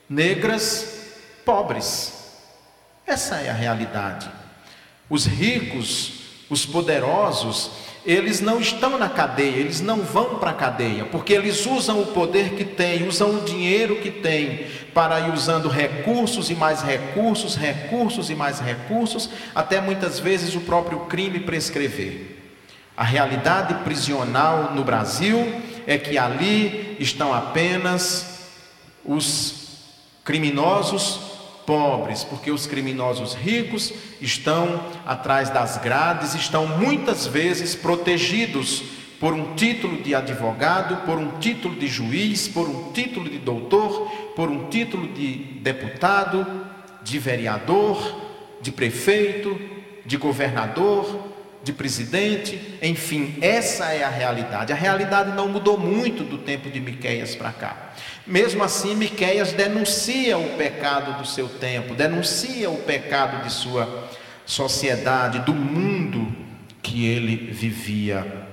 negras, 0.09 1.15
pobres. 1.45 2.13
Essa 3.07 3.37
é 3.37 3.51
a 3.51 3.55
realidade. 3.55 4.31
Os 5.09 5.27
ricos, 5.27 6.13
os 6.49 6.65
poderosos, 6.65 7.71
eles 8.05 8.41
não 8.41 8.61
estão 8.61 8.99
na 8.99 9.09
cadeia, 9.09 9.57
eles 9.57 9.81
não 9.81 9.99
vão 9.99 10.37
para 10.39 10.51
a 10.51 10.55
cadeia, 10.55 11.05
porque 11.05 11.33
eles 11.33 11.65
usam 11.67 12.01
o 12.01 12.07
poder 12.07 12.55
que 12.55 12.65
têm, 12.65 13.07
usam 13.07 13.37
o 13.37 13.45
dinheiro 13.45 13.97
que 13.97 14.11
têm, 14.11 14.67
para 14.93 15.21
ir 15.21 15.33
usando 15.33 15.69
recursos 15.69 16.51
e 16.51 16.55
mais 16.55 16.83
recursos, 16.83 17.55
recursos 17.55 18.29
e 18.29 18.35
mais 18.35 18.61
recursos, 18.61 19.31
até 19.55 19.81
muitas 19.81 20.19
vezes 20.19 20.55
o 20.55 20.61
próprio 20.61 21.01
crime 21.01 21.41
prescrever. 21.41 22.39
A 22.97 23.05
realidade 23.05 23.75
prisional 23.85 24.73
no 24.75 24.85
Brasil 24.85 25.63
é 25.87 25.97
que 25.97 26.19
ali 26.19 26.97
estão 27.01 27.33
apenas 27.33 28.51
os 29.05 29.63
criminosos 30.25 31.32
pobres, 31.66 32.25
porque 32.25 32.50
os 32.50 32.66
criminosos 32.66 33.35
ricos 33.35 33.92
estão 34.21 34.85
atrás 35.07 35.50
das 35.50 35.78
grades, 35.78 36.35
estão 36.35 36.66
muitas 36.66 37.26
vezes 37.26 37.75
protegidos 37.75 38.83
por 39.21 39.33
um 39.33 39.54
título 39.54 40.02
de 40.02 40.14
advogado, 40.14 41.07
por 41.07 41.16
um 41.16 41.38
título 41.38 41.76
de 41.76 41.87
juiz, 41.87 42.49
por 42.49 42.69
um 42.69 42.92
título 42.92 43.31
de 43.31 43.38
doutor, 43.38 44.11
por 44.35 44.50
um 44.50 44.69
título 44.69 45.07
de 45.09 45.35
deputado, 45.61 46.66
de 47.02 47.19
vereador, 47.19 48.21
de 48.61 48.73
prefeito, 48.73 49.57
de 50.04 50.16
governador, 50.16 51.31
de 51.62 51.73
presidente, 51.73 52.61
enfim, 52.83 53.37
essa 53.40 53.92
é 53.92 54.02
a 54.02 54.09
realidade. 54.09 54.73
A 54.73 54.76
realidade 54.76 55.33
não 55.37 55.49
mudou 55.49 55.78
muito 55.78 56.25
do 56.25 56.38
tempo 56.38 56.69
de 56.69 56.81
Miqueias 56.81 57.37
para 57.37 57.52
cá. 57.52 57.92
Mesmo 58.26 58.62
assim, 58.62 58.95
Miqueias 58.95 59.52
denuncia 59.52 60.38
o 60.38 60.57
pecado 60.57 61.19
do 61.19 61.26
seu 61.26 61.49
tempo, 61.49 61.95
denuncia 61.95 62.71
o 62.71 62.79
pecado 62.79 63.43
de 63.43 63.52
sua 63.52 64.09
sociedade, 64.47 65.41
do 65.41 65.52
mundo 65.52 66.33
que 66.83 67.07
ele 67.07 67.37
vivia. 67.52 68.50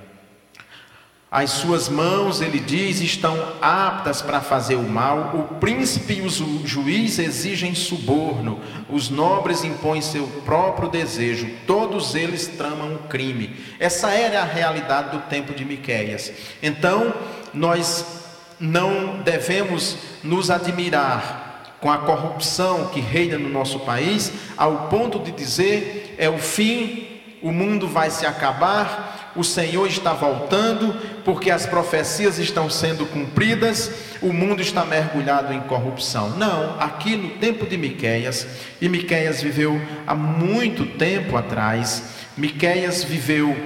As 1.30 1.50
suas 1.50 1.88
mãos, 1.88 2.40
ele 2.40 2.58
diz, 2.58 3.00
estão 3.00 3.36
aptas 3.62 4.20
para 4.20 4.40
fazer 4.40 4.74
o 4.74 4.82
mal. 4.82 5.36
O 5.36 5.54
príncipe 5.60 6.14
e 6.14 6.22
o 6.22 6.66
juiz 6.66 7.20
exigem 7.20 7.72
suborno. 7.72 8.58
Os 8.88 9.08
nobres 9.08 9.62
impõem 9.62 10.00
seu 10.00 10.26
próprio 10.44 10.88
desejo. 10.88 11.48
Todos 11.68 12.16
eles 12.16 12.48
tramam 12.48 12.96
o 12.96 12.98
crime. 13.08 13.54
Essa 13.78 14.10
era 14.10 14.40
a 14.40 14.44
realidade 14.44 15.16
do 15.16 15.22
tempo 15.28 15.54
de 15.54 15.64
Miqueias. 15.64 16.32
Então, 16.60 17.14
nós 17.54 18.19
não 18.60 19.22
devemos 19.22 19.96
nos 20.22 20.50
admirar 20.50 21.78
com 21.80 21.90
a 21.90 21.98
corrupção 21.98 22.88
que 22.88 23.00
reina 23.00 23.38
no 23.38 23.48
nosso 23.48 23.80
país, 23.80 24.32
ao 24.56 24.88
ponto 24.88 25.18
de 25.18 25.32
dizer 25.32 26.14
é 26.18 26.28
o 26.28 26.38
fim, 26.38 27.06
o 27.42 27.50
mundo 27.50 27.88
vai 27.88 28.10
se 28.10 28.26
acabar, 28.26 29.32
o 29.34 29.42
Senhor 29.42 29.86
está 29.86 30.12
voltando, 30.12 30.94
porque 31.24 31.50
as 31.50 31.64
profecias 31.64 32.38
estão 32.38 32.68
sendo 32.68 33.06
cumpridas, 33.06 33.90
o 34.20 34.32
mundo 34.32 34.60
está 34.60 34.84
mergulhado 34.84 35.54
em 35.54 35.60
corrupção. 35.60 36.30
Não, 36.36 36.78
aqui 36.78 37.16
no 37.16 37.30
tempo 37.30 37.64
de 37.64 37.78
Miqueias, 37.78 38.46
e 38.80 38.88
Miqueias 38.88 39.42
viveu 39.42 39.80
há 40.06 40.14
muito 40.14 40.84
tempo 40.84 41.36
atrás, 41.36 42.02
Miqueias 42.36 43.02
viveu 43.04 43.56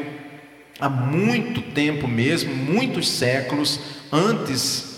há 0.79 0.89
muito 0.89 1.63
tempo 1.63 2.07
mesmo, 2.07 2.55
muitos 2.55 3.09
séculos 3.09 3.81
antes 4.15 4.95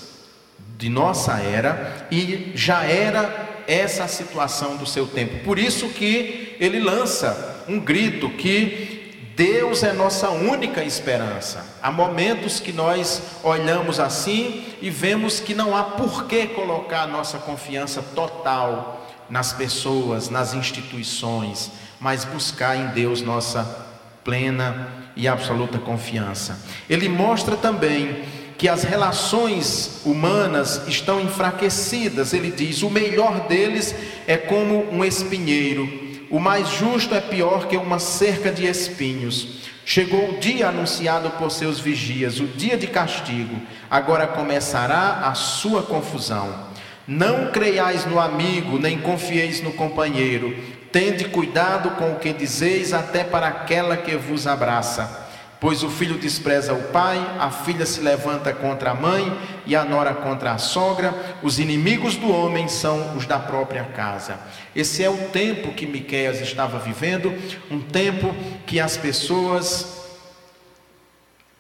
de 0.77 0.91
nossa 0.91 1.39
era, 1.39 2.07
e 2.11 2.53
já 2.55 2.85
era 2.85 3.65
essa 3.67 4.05
a 4.05 4.09
situação 4.09 4.77
do 4.77 4.85
seu 4.85 5.07
tempo. 5.07 5.43
Por 5.43 5.59
isso 5.59 5.89
que 5.89 6.55
ele 6.61 6.79
lança 6.79 7.65
um 7.67 7.81
grito 7.81 8.29
que 8.29 9.33
Deus 9.35 9.83
é 9.83 9.93
nossa 9.93 10.31
única 10.31 10.85
esperança. 10.85 11.65
Há 11.83 11.91
momentos 11.91 12.61
que 12.61 12.73
nós 12.73 13.23
olhamos 13.43 13.99
assim 13.99 14.65
e 14.81 14.91
vemos 14.91 15.41
que 15.41 15.55
não 15.55 15.77
há 15.77 15.83
por 15.83 16.27
que 16.27 16.47
colocar 16.49 17.07
nossa 17.07 17.39
confiança 17.39 18.03
total 18.03 19.07
nas 19.29 19.53
pessoas, 19.53 20.31
nas 20.31 20.55
instituições, 20.55 21.71
mas 21.99 22.25
buscar 22.25 22.77
em 22.77 22.87
Deus 22.89 23.21
nossa 23.23 23.87
plena 24.25 24.89
e 25.15 25.27
absoluta 25.27 25.79
confiança. 25.79 26.59
Ele 26.89 27.09
mostra 27.09 27.57
também 27.57 28.25
que 28.59 28.69
as 28.69 28.85
relações 28.85 30.01
humanas 30.05 30.83
estão 30.89 31.21
enfraquecidas. 31.21 32.33
Ele 32.33 32.51
diz: 32.51 32.83
o 32.83 32.91
melhor 32.91 33.47
deles 33.49 33.95
é 34.27 34.37
como 34.37 34.91
um 34.93 35.05
espinheiro 35.05 36.07
o 36.29 36.41
mais 36.41 36.69
justo 36.71 37.15
é 37.15 37.21
pior 37.21 37.69
que 37.69 37.77
uma 37.77 37.99
cerca 37.99 38.51
de 38.51 38.67
espinhos. 38.67 39.61
Chegou 39.85 40.31
o 40.31 40.39
dia 40.41 40.69
anunciado 40.69 41.31
por 41.31 41.53
seus 41.53 41.79
vigias, 41.79 42.41
o 42.41 42.47
dia 42.47 42.77
de 42.77 42.89
castigo. 42.89 43.57
Agora 43.89 44.27
começará 44.27 45.21
a 45.29 45.35
sua 45.35 45.85
confusão. 45.85 46.67
Não 47.07 47.53
creiais 47.53 48.05
no 48.05 48.19
amigo, 48.19 48.79
nem 48.79 48.99
confieis 48.99 49.63
no 49.63 49.73
companheiro. 49.73 50.57
Tende 50.91 51.27
cuidado 51.27 51.91
com 51.91 52.13
o 52.13 52.19
que 52.19 52.33
dizeis, 52.33 52.93
até 52.93 53.23
para 53.23 53.47
aquela 53.47 53.97
que 53.97 54.17
vos 54.17 54.49
abraça. 54.49 55.26
Pois 55.59 55.83
o 55.83 55.89
filho 55.89 56.19
despreza 56.19 56.75
o 56.75 56.83
pai, 56.89 57.19
a 57.39 57.51
filha 57.51 57.87
se 57.87 58.01
levanta 58.01 58.53
contra 58.53 58.91
a 58.91 58.95
mãe 58.95 59.37
e 59.65 59.75
a 59.75 59.85
nora 59.85 60.15
contra 60.15 60.53
a 60.53 60.59
sogra, 60.59 61.15
os 61.43 61.59
inimigos 61.59 62.15
do 62.17 62.31
homem 62.31 62.69
são 62.69 63.17
os 63.17 63.25
da 63.25 63.39
própria 63.39 63.85
casa. 63.85 64.39
Esse 64.75 65.03
é 65.03 65.09
o 65.09 65.29
tempo 65.29 65.73
que 65.73 65.87
Miqueias 65.87 66.41
estava 66.43 66.79
vivendo, 66.79 67.33
um 67.71 67.81
tempo 67.81 68.35
que 68.67 68.79
as 68.79 68.99
pessoas 68.99 69.97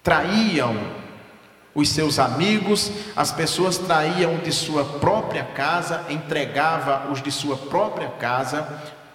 traíam 0.02 0.76
os 1.74 1.88
seus 1.88 2.18
amigos, 2.18 2.92
as 3.14 3.32
pessoas 3.32 3.78
traíam 3.78 4.36
de 4.38 4.52
sua 4.52 4.84
própria 4.84 5.44
casa, 5.44 6.04
entregava 6.10 7.10
os 7.10 7.22
de 7.22 7.30
sua 7.32 7.56
própria 7.56 8.08
casa 8.08 8.66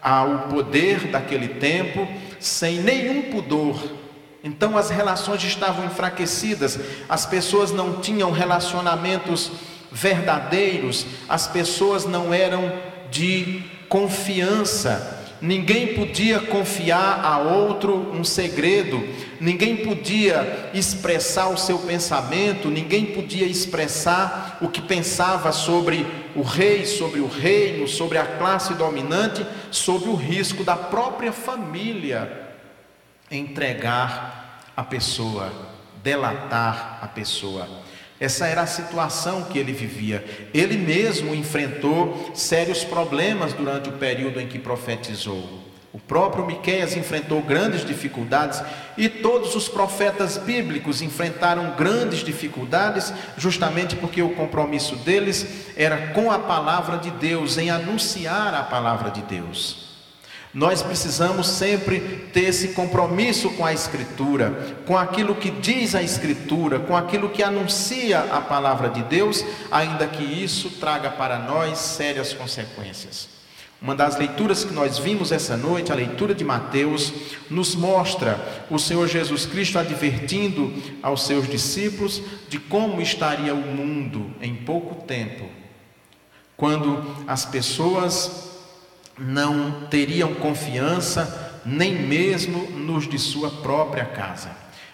ao 0.01 0.47
poder 0.49 1.07
daquele 1.07 1.47
tempo, 1.47 2.07
sem 2.39 2.79
nenhum 2.79 3.31
pudor 3.31 4.00
então 4.43 4.75
as 4.75 4.89
relações 4.89 5.43
estavam 5.43 5.85
enfraquecidas, 5.85 6.79
as 7.07 7.25
pessoas 7.25 7.71
não 7.71 8.01
tinham 8.01 8.31
relacionamentos 8.31 9.51
verdadeiros, 9.91 11.05
as 11.29 11.47
pessoas 11.47 12.05
não 12.05 12.33
eram 12.33 12.71
de 13.11 13.63
confiança. 13.87 15.19
Ninguém 15.39 15.95
podia 15.95 16.39
confiar 16.39 17.23
a 17.23 17.39
outro 17.39 17.95
um 18.13 18.23
segredo, 18.23 19.03
ninguém 19.39 19.77
podia 19.77 20.69
expressar 20.73 21.49
o 21.49 21.57
seu 21.57 21.79
pensamento, 21.79 22.69
ninguém 22.69 23.07
podia 23.07 23.45
expressar 23.45 24.59
o 24.61 24.69
que 24.69 24.81
pensava 24.81 25.51
sobre 25.51 26.05
o 26.35 26.43
rei, 26.43 26.85
sobre 26.85 27.19
o 27.19 27.27
reino, 27.27 27.87
sobre 27.87 28.19
a 28.19 28.25
classe 28.25 28.75
dominante, 28.75 29.45
sob 29.71 30.09
o 30.09 30.15
risco 30.15 30.63
da 30.63 30.75
própria 30.75 31.31
família 31.31 32.40
entregar 33.31 34.59
a 34.75 34.83
pessoa, 34.83 35.51
delatar 36.03 36.99
a 37.01 37.07
pessoa. 37.07 37.67
Essa 38.19 38.45
era 38.45 38.61
a 38.61 38.67
situação 38.67 39.45
que 39.45 39.57
ele 39.57 39.73
vivia. 39.73 40.23
Ele 40.53 40.77
mesmo 40.77 41.33
enfrentou 41.33 42.31
sérios 42.35 42.83
problemas 42.83 43.53
durante 43.53 43.89
o 43.89 43.93
período 43.93 44.39
em 44.39 44.47
que 44.47 44.59
profetizou. 44.59 45.59
O 45.93 45.99
próprio 45.99 46.45
Miqueias 46.45 46.95
enfrentou 46.95 47.41
grandes 47.41 47.83
dificuldades 47.83 48.61
e 48.95 49.09
todos 49.09 49.55
os 49.55 49.67
profetas 49.67 50.37
bíblicos 50.37 51.01
enfrentaram 51.01 51.75
grandes 51.75 52.19
dificuldades, 52.19 53.11
justamente 53.37 53.95
porque 53.95 54.21
o 54.21 54.35
compromisso 54.35 54.95
deles 54.97 55.67
era 55.75 56.13
com 56.13 56.31
a 56.31 56.39
palavra 56.39 56.97
de 56.97 57.11
Deus, 57.11 57.57
em 57.57 57.69
anunciar 57.69 58.53
a 58.53 58.63
palavra 58.63 59.09
de 59.09 59.21
Deus. 59.23 59.90
Nós 60.53 60.83
precisamos 60.83 61.47
sempre 61.47 61.99
ter 62.33 62.41
esse 62.41 62.69
compromisso 62.69 63.49
com 63.51 63.65
a 63.65 63.71
Escritura, 63.71 64.75
com 64.85 64.97
aquilo 64.97 65.35
que 65.35 65.49
diz 65.49 65.95
a 65.95 66.03
Escritura, 66.03 66.77
com 66.77 66.95
aquilo 66.95 67.29
que 67.29 67.41
anuncia 67.41 68.19
a 68.19 68.41
palavra 68.41 68.89
de 68.89 69.01
Deus, 69.03 69.45
ainda 69.71 70.07
que 70.07 70.23
isso 70.23 70.71
traga 70.71 71.09
para 71.09 71.39
nós 71.39 71.77
sérias 71.77 72.33
consequências. 72.33 73.29
Uma 73.81 73.95
das 73.95 74.17
leituras 74.17 74.65
que 74.65 74.73
nós 74.73 74.99
vimos 74.99 75.31
essa 75.31 75.55
noite, 75.55 75.91
a 75.91 75.95
leitura 75.95 76.35
de 76.35 76.43
Mateus, 76.43 77.13
nos 77.49 77.73
mostra 77.73 78.65
o 78.69 78.77
Senhor 78.77 79.07
Jesus 79.07 79.45
Cristo 79.45 79.79
advertindo 79.79 80.71
aos 81.01 81.25
seus 81.25 81.47
discípulos 81.47 82.21
de 82.49 82.59
como 82.59 83.01
estaria 83.01 83.55
o 83.55 83.57
mundo 83.57 84.35
em 84.41 84.53
pouco 84.53 85.03
tempo, 85.05 85.45
quando 86.57 87.03
as 87.25 87.45
pessoas 87.45 88.50
não 89.17 89.87
teriam 89.89 90.33
confiança 90.35 91.59
nem 91.65 91.93
mesmo 91.93 92.71
nos 92.71 93.07
de 93.07 93.19
sua 93.19 93.49
própria 93.49 94.05
casa. 94.05 94.49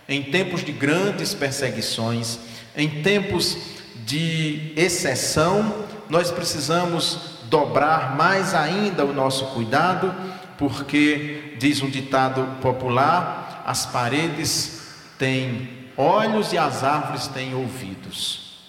Em 0.08 0.24
tempos 0.24 0.64
de 0.64 0.72
grandes 0.72 1.34
perseguições, 1.34 2.40
em 2.76 3.02
tempos 3.02 3.58
de 4.06 4.74
exceção, 4.76 5.86
nós 6.10 6.32
precisamos 6.32 7.38
dobrar 7.50 8.16
mais 8.16 8.54
ainda 8.54 9.06
o 9.06 9.14
nosso 9.14 9.48
cuidado, 9.48 10.14
porque, 10.58 11.56
diz 11.60 11.82
um 11.82 11.90
ditado 11.90 12.60
popular, 12.62 13.64
as 13.66 13.86
paredes 13.86 14.94
têm 15.18 15.70
olhos 15.96 16.54
e 16.54 16.58
as 16.58 16.84
árvores 16.84 17.28
têm 17.28 17.54
ouvidos, 17.54 18.60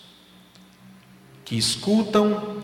que 1.44 1.56
escutam, 1.56 2.58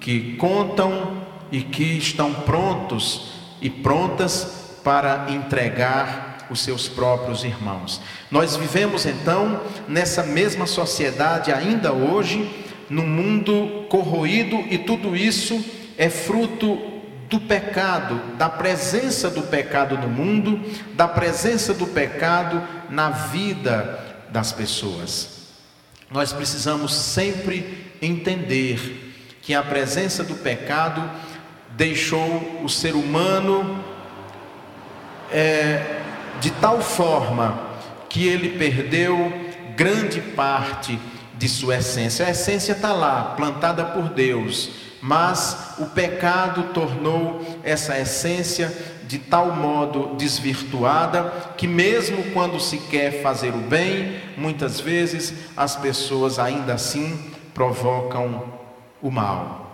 que 0.00 0.36
contam 0.36 1.27
e 1.50 1.62
que 1.62 1.98
estão 1.98 2.32
prontos 2.32 3.32
e 3.60 3.68
prontas 3.68 4.78
para 4.84 5.26
entregar 5.30 6.46
os 6.50 6.60
seus 6.60 6.88
próprios 6.88 7.44
irmãos. 7.44 8.00
Nós 8.30 8.56
vivemos 8.56 9.04
então 9.06 9.60
nessa 9.86 10.22
mesma 10.22 10.66
sociedade 10.66 11.52
ainda 11.52 11.92
hoje, 11.92 12.64
num 12.88 13.06
mundo 13.06 13.86
corroído 13.88 14.56
e 14.70 14.78
tudo 14.78 15.14
isso 15.14 15.62
é 15.98 16.08
fruto 16.08 16.78
do 17.28 17.38
pecado, 17.40 18.20
da 18.38 18.48
presença 18.48 19.28
do 19.28 19.42
pecado 19.42 19.98
no 19.98 20.08
mundo, 20.08 20.60
da 20.94 21.06
presença 21.06 21.74
do 21.74 21.86
pecado 21.86 22.62
na 22.88 23.10
vida 23.10 23.98
das 24.30 24.52
pessoas. 24.52 25.38
Nós 26.10 26.32
precisamos 26.32 26.94
sempre 26.94 27.92
entender 28.00 29.04
que 29.42 29.54
a 29.54 29.62
presença 29.62 30.24
do 30.24 30.34
pecado 30.36 31.02
deixou 31.78 32.60
o 32.64 32.68
ser 32.68 32.96
humano 32.96 33.78
é, 35.30 36.00
de 36.40 36.50
tal 36.50 36.80
forma 36.80 37.56
que 38.08 38.26
ele 38.26 38.58
perdeu 38.58 39.32
grande 39.76 40.20
parte 40.20 40.98
de 41.34 41.48
sua 41.48 41.76
essência. 41.76 42.26
A 42.26 42.30
essência 42.30 42.72
está 42.72 42.92
lá, 42.92 43.34
plantada 43.36 43.84
por 43.84 44.08
Deus, 44.08 44.70
mas 45.00 45.76
o 45.78 45.86
pecado 45.86 46.74
tornou 46.74 47.46
essa 47.62 47.96
essência 47.96 48.76
de 49.06 49.20
tal 49.20 49.52
modo 49.52 50.16
desvirtuada 50.16 51.32
que, 51.56 51.68
mesmo 51.68 52.32
quando 52.32 52.58
se 52.58 52.78
quer 52.78 53.22
fazer 53.22 53.54
o 53.54 53.58
bem, 53.58 54.20
muitas 54.36 54.80
vezes 54.80 55.32
as 55.56 55.76
pessoas 55.76 56.40
ainda 56.40 56.74
assim 56.74 57.30
provocam 57.54 58.52
o 59.00 59.12
mal. 59.12 59.67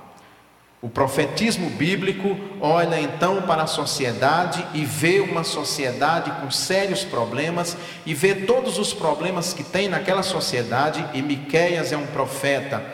O 0.85 0.90
profetismo 0.90 1.70
bíblico 1.70 2.38
olha 2.61 3.01
então 3.01 3.40
para 3.40 3.62
a 3.62 3.66
sociedade 3.66 4.62
e 4.75 4.85
vê 4.85 5.18
uma 5.18 5.42
sociedade 5.42 6.31
com 6.42 6.51
sérios 6.51 7.03
problemas 7.03 7.75
e 8.05 8.12
vê 8.12 8.35
todos 8.35 8.79
os 8.79 8.92
problemas 8.92 9.55
que 9.55 9.64
tem 9.64 9.88
naquela 9.88 10.23
sociedade. 10.23 11.03
E 11.14 11.23
Miqueias 11.23 11.90
é 11.90 11.97
um 11.97 12.07
profeta 12.09 12.85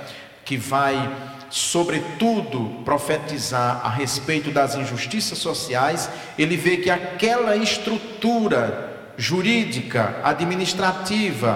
que 0.44 0.56
vai 0.56 1.12
sobretudo 1.50 2.80
profetizar 2.84 3.80
a 3.82 3.88
respeito 3.88 4.52
das 4.52 4.76
injustiças 4.76 5.38
sociais, 5.38 6.08
ele 6.38 6.56
vê 6.56 6.76
que 6.76 6.90
aquela 6.90 7.56
estrutura 7.56 9.12
jurídica, 9.16 10.20
administrativa, 10.22 11.54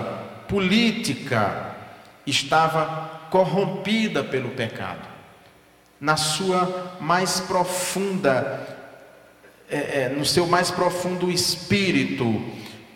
política 0.48 1.76
estava 2.26 3.28
corrompida 3.30 4.24
pelo 4.24 4.48
pecado 4.48 5.13
na 6.04 6.18
sua 6.18 6.98
mais 7.00 7.40
profunda, 7.40 8.60
é, 9.70 10.02
é, 10.02 10.12
no 10.14 10.22
seu 10.22 10.46
mais 10.46 10.70
profundo 10.70 11.30
espírito, 11.30 12.42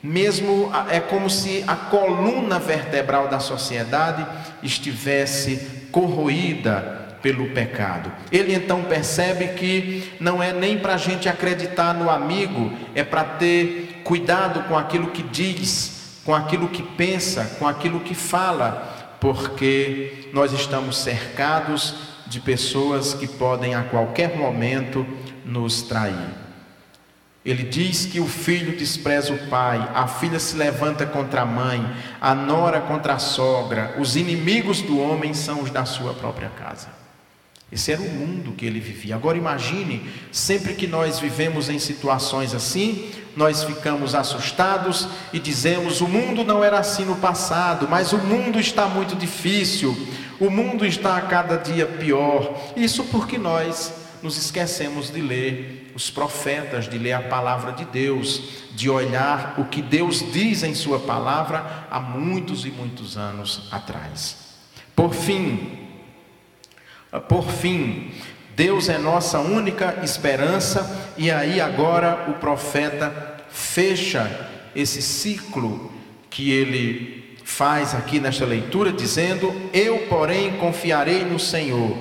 mesmo 0.03 0.71
é 0.91 1.01
como 1.01 1.31
se 1.31 1.65
a 1.67 1.75
coluna 1.75 2.59
vertebral 2.59 3.27
da 3.29 3.41
sociedade 3.41 4.27
estivesse 4.63 5.89
corroída 5.91 7.17
pelo 7.23 7.49
pecado. 7.55 8.13
Ele 8.31 8.55
então 8.55 8.85
percebe 8.85 9.55
que 9.55 10.13
não 10.21 10.43
é 10.43 10.53
nem 10.53 10.79
para 10.79 10.93
a 10.93 10.99
gente 10.99 11.31
acreditar 11.31 11.95
no 11.95 12.11
amigo, 12.11 12.71
é 12.95 13.03
para 13.03 13.25
ter 13.25 14.03
cuidado 14.05 14.69
com 14.69 14.77
aquilo 14.77 15.13
que 15.13 15.23
diz, 15.23 16.21
com 16.27 16.35
aquilo 16.35 16.69
que 16.69 16.83
pensa, 16.83 17.57
com 17.59 17.67
aquilo 17.67 18.01
que 18.01 18.15
fala, 18.15 19.17
porque 19.19 20.29
nós 20.35 20.53
estamos 20.53 20.99
cercados 20.99 22.08
de 22.29 22.41
pessoas 22.41 23.15
que 23.15 23.27
podem 23.27 23.75
a 23.75 23.83
qualquer 23.83 24.37
momento 24.37 25.07
nos 25.45 25.83
trair. 25.83 26.29
Ele 27.45 27.63
diz 27.63 28.05
que 28.05 28.21
o 28.21 28.27
filho 28.27 28.77
despreza 28.77 29.33
o 29.33 29.49
pai, 29.49 29.79
a 29.95 30.07
filha 30.07 30.39
se 30.39 30.57
levanta 30.57 31.07
contra 31.07 31.43
a 31.43 31.47
mãe, 31.47 31.83
a 32.21 32.35
nora 32.35 32.81
contra 32.81 33.15
a 33.15 33.19
sogra, 33.19 33.97
os 33.99 34.17
inimigos 34.17 34.83
do 34.83 35.01
homem 35.01 35.33
são 35.33 35.63
os 35.63 35.71
da 35.71 35.85
sua 35.85 36.13
própria 36.13 36.51
casa. 36.51 36.89
Esse 37.71 37.93
era 37.93 38.01
o 38.01 38.09
mundo 38.09 38.53
que 38.53 38.65
ele 38.65 38.81
vivia. 38.81 39.15
Agora 39.15 39.37
imagine, 39.37 40.09
sempre 40.33 40.75
que 40.75 40.87
nós 40.87 41.19
vivemos 41.19 41.69
em 41.69 41.79
situações 41.79 42.55
assim, 42.55 43.11
nós 43.37 43.63
ficamos 43.63 44.15
assustados 44.15 45.07
e 45.33 45.39
dizemos: 45.39 46.01
o 46.01 46.09
mundo 46.09 46.43
não 46.45 46.65
era 46.65 46.79
assim 46.79 47.05
no 47.05 47.17
passado, 47.17 47.87
mas 47.89 48.13
o 48.13 48.19
mundo 48.19 48.59
está 48.59 48.87
muito 48.87 49.15
difícil, 49.15 49.97
o 50.41 50.49
mundo 50.49 50.87
está 50.87 51.17
a 51.19 51.23
cada 51.23 51.57
dia 51.57 51.85
pior. 51.85 52.73
Isso 52.75 53.05
porque 53.05 53.37
nós 53.37 53.93
nos 54.23 54.37
esquecemos 54.37 55.13
de 55.13 55.21
ler 55.21 55.93
os 55.95 56.11
profetas, 56.11 56.89
de 56.89 56.99
ler 56.99 57.13
a 57.13 57.23
palavra 57.23 57.73
de 57.73 57.85
Deus, 57.85 58.43
de 58.73 58.89
olhar 58.89 59.55
o 59.59 59.67
que 59.67 59.83
Deus 59.83 60.25
diz 60.33 60.63
em 60.63 60.75
Sua 60.75 60.99
palavra 60.99 61.87
há 61.91 62.01
muitos 62.01 62.65
e 62.65 62.71
muitos 62.71 63.17
anos 63.17 63.69
atrás. 63.71 64.37
Por 64.97 65.15
fim, 65.15 65.78
por 67.29 67.51
fim, 67.51 68.13
Deus 68.55 68.89
é 68.89 68.99
nossa 68.99 69.39
única 69.39 70.01
esperança, 70.03 71.15
e 71.17 71.31
aí 71.31 71.61
agora 71.61 72.27
o 72.29 72.35
profeta 72.35 73.37
fecha 73.51 74.49
esse 74.75 75.01
ciclo 75.01 75.93
que 76.29 76.51
ele 76.51 77.37
faz 77.45 77.95
aqui 77.95 78.21
nesta 78.21 78.45
leitura, 78.45 78.93
dizendo: 78.93 79.55
Eu, 79.73 80.07
porém, 80.09 80.57
confiarei 80.59 81.25
no 81.25 81.39
Senhor, 81.39 81.97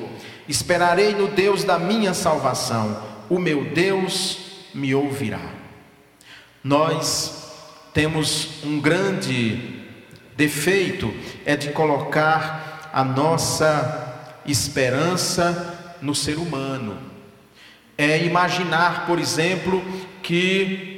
esperarei 0.48 1.14
no 1.14 1.28
Deus 1.28 1.64
da 1.64 1.80
minha 1.80 2.14
salvação, 2.14 3.02
o 3.30 3.40
meu 3.40 3.66
Deus 3.66 4.40
me 4.74 4.94
ouvirá. 4.94 5.52
Nós 6.64 7.54
temos 7.94 8.64
um 8.64 8.80
grande 8.80 9.86
defeito, 10.36 11.14
é 11.46 11.56
de 11.56 11.70
colocar 11.70 12.90
a 12.94 13.04
nossa 13.04 14.07
esperança 14.48 15.96
no 16.02 16.16
ser 16.16 16.38
humano. 16.38 16.98
É 17.98 18.24
imaginar, 18.24 19.06
por 19.06 19.20
exemplo, 19.20 19.84
que 20.22 20.98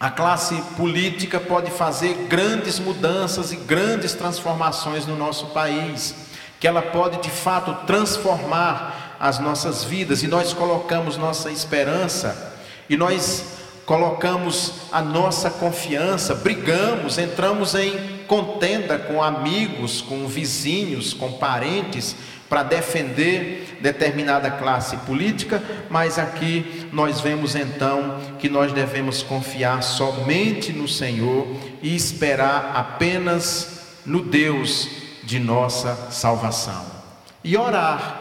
a 0.00 0.10
classe 0.10 0.54
política 0.76 1.40
pode 1.40 1.70
fazer 1.70 2.26
grandes 2.28 2.78
mudanças 2.78 3.52
e 3.52 3.56
grandes 3.56 4.14
transformações 4.14 5.06
no 5.06 5.16
nosso 5.16 5.46
país, 5.46 6.14
que 6.60 6.68
ela 6.68 6.82
pode 6.82 7.20
de 7.20 7.30
fato 7.30 7.86
transformar 7.86 9.16
as 9.18 9.40
nossas 9.40 9.82
vidas, 9.82 10.22
e 10.22 10.28
nós 10.28 10.52
colocamos 10.52 11.16
nossa 11.16 11.50
esperança, 11.50 12.54
e 12.88 12.96
nós 12.96 13.44
colocamos 13.84 14.74
a 14.92 15.02
nossa 15.02 15.50
confiança, 15.50 16.34
brigamos, 16.34 17.18
entramos 17.18 17.74
em 17.74 18.17
contenda 18.28 18.98
com 18.98 19.22
amigos, 19.22 20.00
com 20.02 20.28
vizinhos, 20.28 21.12
com 21.12 21.32
parentes, 21.32 22.14
para 22.48 22.62
defender 22.62 23.78
determinada 23.80 24.50
classe 24.50 24.96
política, 24.98 25.62
mas 25.90 26.18
aqui 26.18 26.88
nós 26.92 27.20
vemos 27.20 27.54
então 27.54 28.18
que 28.38 28.48
nós 28.48 28.72
devemos 28.72 29.22
confiar 29.22 29.82
somente 29.82 30.72
no 30.72 30.88
Senhor 30.88 31.46
e 31.82 31.94
esperar 31.94 32.72
apenas 32.74 33.98
no 34.04 34.22
Deus 34.22 34.88
de 35.22 35.38
nossa 35.38 36.10
salvação. 36.10 36.86
E 37.44 37.56
orar 37.56 38.18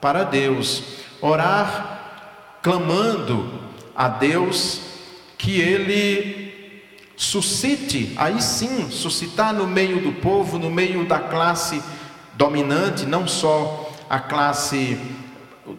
para 0.00 0.24
Deus, 0.24 0.82
orar 1.20 2.58
clamando 2.62 3.60
a 3.94 4.08
Deus 4.08 4.80
que 5.36 5.60
Ele 5.60 6.41
suscite, 7.22 8.12
aí 8.16 8.42
sim, 8.42 8.90
suscitar 8.90 9.54
no 9.54 9.66
meio 9.66 10.02
do 10.02 10.12
povo, 10.12 10.58
no 10.58 10.68
meio 10.68 11.06
da 11.06 11.20
classe 11.20 11.80
dominante, 12.34 13.06
não 13.06 13.28
só 13.28 13.92
a 14.10 14.18
classe 14.18 14.98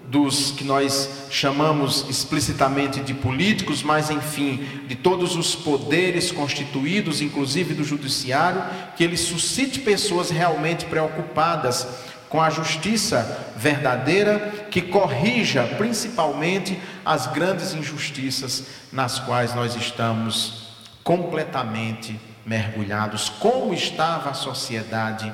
dos 0.07 0.51
que 0.51 0.63
nós 0.63 1.27
chamamos 1.29 2.05
explicitamente 2.07 3.01
de 3.01 3.13
políticos, 3.13 3.83
mas 3.83 4.09
enfim, 4.09 4.65
de 4.87 4.95
todos 4.95 5.35
os 5.35 5.53
poderes 5.53 6.31
constituídos, 6.31 7.21
inclusive 7.21 7.73
do 7.73 7.83
judiciário, 7.83 8.63
que 8.95 9.03
ele 9.03 9.17
suscite 9.17 9.81
pessoas 9.81 10.29
realmente 10.29 10.85
preocupadas 10.85 11.85
com 12.29 12.41
a 12.41 12.49
justiça 12.49 13.53
verdadeira, 13.57 14.67
que 14.71 14.81
corrija 14.81 15.63
principalmente 15.77 16.79
as 17.03 17.27
grandes 17.27 17.73
injustiças 17.73 18.63
nas 18.93 19.19
quais 19.19 19.53
nós 19.53 19.75
estamos 19.75 20.62
completamente 21.03 22.19
mergulhados. 22.45 23.29
Como 23.29 23.73
estava 23.73 24.29
a 24.29 24.33
sociedade 24.33 25.33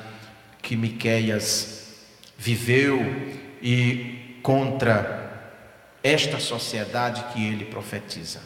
que 0.62 0.76
Miqueias 0.76 1.80
viveu 2.36 2.98
e 3.62 4.38
contra 4.42 5.20
esta 6.02 6.40
sociedade 6.40 7.24
que 7.32 7.46
ele 7.46 7.66
profetiza. 7.66 8.40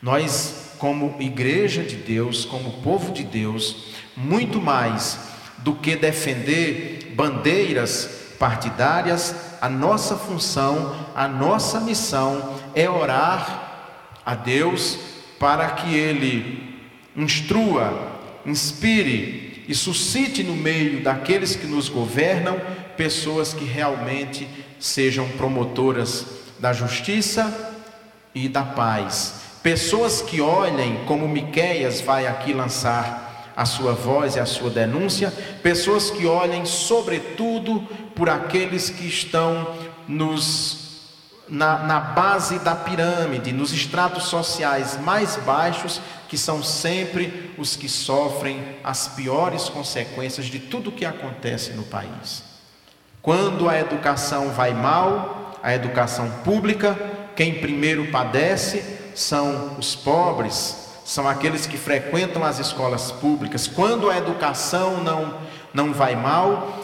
Nós, 0.00 0.74
como 0.78 1.16
igreja 1.20 1.82
de 1.82 1.96
Deus, 1.96 2.44
como 2.46 2.80
povo 2.82 3.12
de 3.12 3.22
Deus, 3.22 3.94
muito 4.16 4.60
mais 4.60 5.18
do 5.58 5.74
que 5.74 5.94
defender 5.94 7.12
bandeiras 7.14 8.34
partidárias, 8.38 9.34
a 9.60 9.68
nossa 9.68 10.16
função, 10.16 10.96
a 11.14 11.28
nossa 11.28 11.80
missão 11.80 12.58
é 12.74 12.88
orar 12.88 14.22
a 14.24 14.34
Deus 14.34 14.98
para 15.40 15.70
que 15.70 15.96
Ele 15.96 16.76
instrua, 17.16 18.20
inspire 18.44 19.64
e 19.66 19.74
suscite 19.74 20.44
no 20.44 20.54
meio 20.54 21.02
daqueles 21.02 21.56
que 21.56 21.66
nos 21.66 21.88
governam 21.88 22.60
pessoas 22.94 23.54
que 23.54 23.64
realmente 23.64 24.46
sejam 24.78 25.26
promotoras 25.30 26.26
da 26.58 26.74
justiça 26.74 27.74
e 28.34 28.50
da 28.50 28.62
paz. 28.62 29.40
Pessoas 29.62 30.20
que 30.20 30.42
olhem 30.42 31.04
como 31.06 31.26
Miqueias 31.26 32.02
vai 32.02 32.26
aqui 32.26 32.52
lançar 32.52 33.52
a 33.56 33.64
sua 33.64 33.92
voz 33.92 34.36
e 34.36 34.40
a 34.40 34.46
sua 34.46 34.68
denúncia, 34.68 35.32
pessoas 35.62 36.10
que 36.10 36.26
olhem 36.26 36.66
sobretudo 36.66 37.80
por 38.14 38.28
aqueles 38.28 38.90
que 38.90 39.06
estão 39.06 39.74
nos 40.06 40.79
na, 41.50 41.78
na 41.78 42.00
base 42.00 42.60
da 42.60 42.74
pirâmide, 42.74 43.52
nos 43.52 43.72
estratos 43.72 44.24
sociais 44.24 44.98
mais 45.00 45.36
baixos, 45.36 46.00
que 46.28 46.38
são 46.38 46.62
sempre 46.62 47.52
os 47.58 47.74
que 47.74 47.88
sofrem 47.88 48.76
as 48.84 49.08
piores 49.08 49.68
consequências 49.68 50.46
de 50.46 50.60
tudo 50.60 50.90
o 50.90 50.92
que 50.92 51.04
acontece 51.04 51.72
no 51.72 51.82
país. 51.82 52.44
Quando 53.20 53.68
a 53.68 53.78
educação 53.78 54.50
vai 54.50 54.72
mal, 54.72 55.58
a 55.62 55.74
educação 55.74 56.30
pública, 56.44 56.96
quem 57.34 57.54
primeiro 57.54 58.06
padece 58.10 58.82
são 59.14 59.76
os 59.78 59.94
pobres, 59.94 60.88
são 61.04 61.28
aqueles 61.28 61.66
que 61.66 61.76
frequentam 61.76 62.44
as 62.44 62.58
escolas 62.60 63.10
públicas. 63.10 63.66
Quando 63.66 64.08
a 64.08 64.16
educação 64.16 65.02
não, 65.02 65.34
não 65.74 65.92
vai 65.92 66.14
mal, 66.14 66.79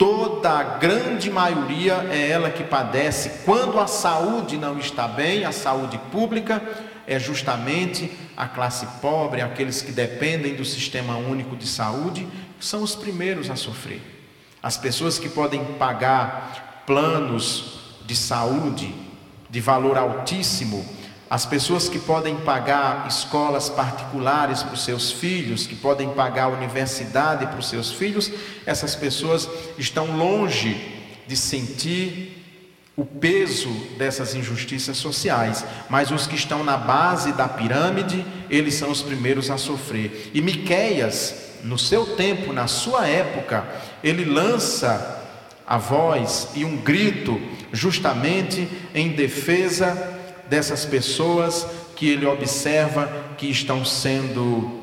toda 0.00 0.50
a 0.50 0.62
grande 0.78 1.30
maioria 1.30 2.06
é 2.10 2.30
ela 2.30 2.48
que 2.48 2.64
padece. 2.64 3.44
Quando 3.44 3.78
a 3.78 3.86
saúde 3.86 4.56
não 4.56 4.78
está 4.78 5.06
bem, 5.06 5.44
a 5.44 5.52
saúde 5.52 6.00
pública, 6.10 6.62
é 7.06 7.18
justamente 7.18 8.10
a 8.34 8.48
classe 8.48 8.86
pobre, 9.02 9.42
aqueles 9.42 9.82
que 9.82 9.92
dependem 9.92 10.54
do 10.54 10.64
sistema 10.64 11.18
único 11.18 11.54
de 11.54 11.66
saúde, 11.66 12.26
são 12.58 12.82
os 12.82 12.94
primeiros 12.94 13.50
a 13.50 13.56
sofrer. 13.56 14.00
As 14.62 14.78
pessoas 14.78 15.18
que 15.18 15.28
podem 15.28 15.62
pagar 15.74 16.82
planos 16.86 17.80
de 18.06 18.16
saúde 18.16 18.94
de 19.50 19.60
valor 19.60 19.98
altíssimo, 19.98 20.82
as 21.30 21.46
pessoas 21.46 21.88
que 21.88 22.00
podem 22.00 22.34
pagar 22.38 23.06
escolas 23.06 23.68
particulares 23.68 24.64
para 24.64 24.74
os 24.74 24.84
seus 24.84 25.12
filhos, 25.12 25.64
que 25.64 25.76
podem 25.76 26.10
pagar 26.10 26.48
universidade 26.48 27.46
para 27.46 27.60
os 27.60 27.68
seus 27.68 27.92
filhos, 27.92 28.32
essas 28.66 28.96
pessoas 28.96 29.48
estão 29.78 30.16
longe 30.16 30.98
de 31.28 31.36
sentir 31.36 32.36
o 32.96 33.04
peso 33.04 33.70
dessas 33.96 34.34
injustiças 34.34 34.96
sociais, 34.96 35.64
mas 35.88 36.10
os 36.10 36.26
que 36.26 36.34
estão 36.34 36.64
na 36.64 36.76
base 36.76 37.32
da 37.32 37.46
pirâmide, 37.46 38.26
eles 38.50 38.74
são 38.74 38.90
os 38.90 39.00
primeiros 39.00 39.50
a 39.50 39.56
sofrer. 39.56 40.32
E 40.34 40.42
Miqueias, 40.42 41.60
no 41.62 41.78
seu 41.78 42.16
tempo, 42.16 42.52
na 42.52 42.66
sua 42.66 43.06
época, 43.06 43.64
ele 44.02 44.24
lança 44.24 45.18
a 45.64 45.78
voz 45.78 46.48
e 46.56 46.64
um 46.64 46.76
grito 46.76 47.40
justamente 47.72 48.68
em 48.92 49.10
defesa 49.10 50.19
dessas 50.50 50.84
pessoas 50.84 51.64
que 51.94 52.08
ele 52.08 52.26
observa 52.26 53.08
que 53.38 53.46
estão 53.46 53.84
sendo 53.84 54.82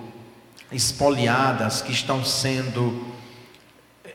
espoliadas, 0.72 1.82
que 1.82 1.92
estão 1.92 2.24
sendo 2.24 3.06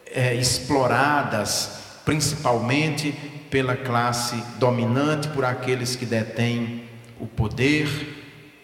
é, 0.06 0.34
exploradas, 0.34 1.82
principalmente 2.06 3.12
pela 3.50 3.76
classe 3.76 4.34
dominante, 4.58 5.28
por 5.28 5.44
aqueles 5.44 5.94
que 5.94 6.06
detêm 6.06 6.84
o 7.20 7.26
poder 7.26 7.86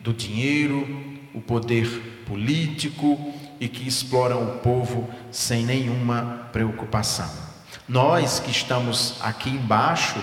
do 0.01 0.15
dinheiro, 0.15 0.89
o 1.35 1.43
poder 1.43 1.87
político 2.27 3.35
e 3.61 3.69
que 3.69 3.87
exploram 3.87 4.45
o 4.45 4.59
povo 4.61 5.11
sem 5.31 5.65
nenhuma 5.65 6.49
preocupação. 6.53 7.31
Nós 7.87 8.41
que 8.41 8.51
estamos 8.51 9.17
aqui 9.21 9.51
embaixo, 9.51 10.23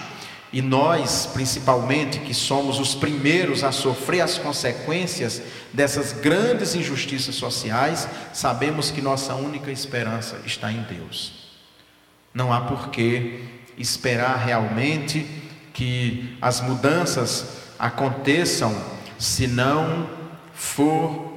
e 0.55 0.61
nós, 0.61 1.29
principalmente, 1.33 2.19
que 2.19 2.33
somos 2.33 2.79
os 2.79 2.95
primeiros 2.95 3.61
a 3.61 3.73
sofrer 3.73 4.21
as 4.21 4.37
consequências 4.37 5.41
dessas 5.73 6.13
grandes 6.13 6.73
injustiças 6.73 7.35
sociais, 7.35 8.07
sabemos 8.31 8.89
que 8.89 9.01
nossa 9.01 9.35
única 9.35 9.69
esperança 9.69 10.39
está 10.45 10.71
em 10.71 10.81
Deus. 10.83 11.49
Não 12.33 12.53
há 12.53 12.61
por 12.61 12.87
que 12.87 13.43
esperar 13.77 14.37
realmente 14.37 15.27
que 15.73 16.37
as 16.41 16.61
mudanças 16.61 17.47
aconteçam 17.77 18.73
se 19.19 19.47
não 19.47 20.09
for 20.53 21.33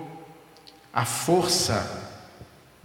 a 0.92 1.04
força 1.04 2.08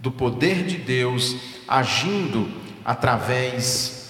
do 0.00 0.10
poder 0.10 0.66
de 0.66 0.78
Deus 0.78 1.36
agindo 1.68 2.50
através 2.84 4.03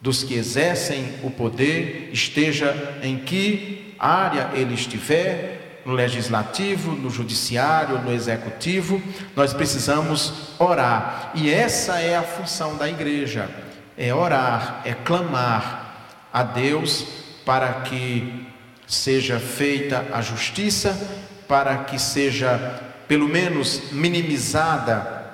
dos 0.00 0.22
que 0.22 0.34
exercem 0.34 1.14
o 1.22 1.30
poder, 1.30 2.10
esteja 2.12 2.98
em 3.02 3.18
que 3.18 3.94
área 3.98 4.50
ele 4.54 4.74
estiver, 4.74 5.82
no 5.84 5.94
legislativo, 5.94 6.92
no 6.92 7.08
judiciário, 7.08 7.98
no 8.02 8.12
executivo, 8.12 9.02
nós 9.34 9.54
precisamos 9.54 10.52
orar. 10.58 11.32
E 11.34 11.50
essa 11.50 11.98
é 11.98 12.14
a 12.14 12.22
função 12.22 12.76
da 12.76 12.88
igreja: 12.88 13.48
é 13.96 14.12
orar, 14.12 14.82
é 14.84 14.92
clamar 14.92 16.28
a 16.32 16.42
Deus 16.42 17.06
para 17.44 17.72
que 17.80 18.46
seja 18.86 19.40
feita 19.40 20.04
a 20.12 20.20
justiça, 20.20 20.94
para 21.48 21.78
que 21.78 21.98
seja 21.98 22.82
pelo 23.08 23.26
menos 23.26 23.90
minimizada 23.90 25.24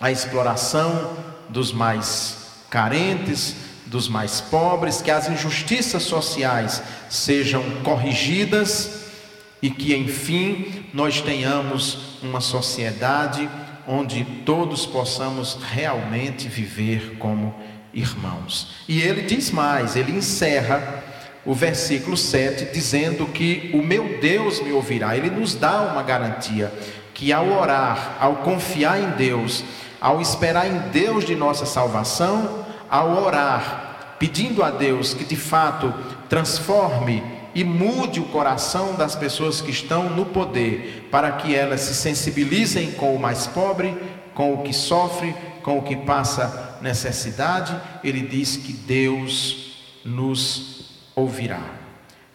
a 0.00 0.10
exploração 0.10 1.16
dos 1.48 1.72
mais 1.72 2.64
carentes, 2.68 3.54
dos 3.94 4.08
mais 4.08 4.40
pobres, 4.40 5.00
que 5.00 5.10
as 5.10 5.28
injustiças 5.28 6.02
sociais 6.02 6.82
sejam 7.08 7.62
corrigidas 7.84 9.04
e 9.62 9.70
que, 9.70 9.94
enfim, 9.94 10.84
nós 10.92 11.20
tenhamos 11.20 12.18
uma 12.20 12.40
sociedade 12.40 13.48
onde 13.86 14.24
todos 14.44 14.84
possamos 14.84 15.56
realmente 15.70 16.48
viver 16.48 17.18
como 17.20 17.54
irmãos. 17.92 18.74
E 18.88 19.00
ele 19.00 19.22
diz 19.22 19.52
mais, 19.52 19.94
ele 19.94 20.10
encerra 20.10 21.04
o 21.46 21.54
versículo 21.54 22.16
7 22.16 22.74
dizendo 22.74 23.26
que 23.26 23.70
o 23.72 23.80
meu 23.80 24.18
Deus 24.20 24.60
me 24.60 24.72
ouvirá. 24.72 25.16
Ele 25.16 25.30
nos 25.30 25.54
dá 25.54 25.82
uma 25.82 26.02
garantia 26.02 26.72
que 27.14 27.32
ao 27.32 27.46
orar, 27.48 28.16
ao 28.18 28.38
confiar 28.38 29.00
em 29.00 29.10
Deus, 29.10 29.62
ao 30.00 30.20
esperar 30.20 30.66
em 30.66 30.90
Deus 30.90 31.24
de 31.24 31.36
nossa 31.36 31.64
salvação, 31.64 32.66
ao 32.90 33.22
orar 33.22 33.83
pedindo 34.18 34.62
a 34.62 34.70
Deus 34.70 35.14
que 35.14 35.24
de 35.24 35.36
fato 35.36 35.92
transforme 36.28 37.22
e 37.54 37.62
mude 37.62 38.18
o 38.20 38.24
coração 38.24 38.94
das 38.94 39.14
pessoas 39.14 39.60
que 39.60 39.70
estão 39.70 40.10
no 40.10 40.26
poder, 40.26 41.08
para 41.10 41.30
que 41.32 41.54
elas 41.54 41.82
se 41.82 41.94
sensibilizem 41.94 42.92
com 42.92 43.14
o 43.14 43.18
mais 43.18 43.46
pobre, 43.46 43.96
com 44.34 44.52
o 44.54 44.62
que 44.62 44.72
sofre, 44.72 45.34
com 45.62 45.78
o 45.78 45.82
que 45.82 45.96
passa 45.96 46.78
necessidade, 46.82 47.74
ele 48.02 48.20
diz 48.20 48.56
que 48.56 48.72
Deus 48.72 49.78
nos 50.04 50.90
ouvirá. 51.14 51.62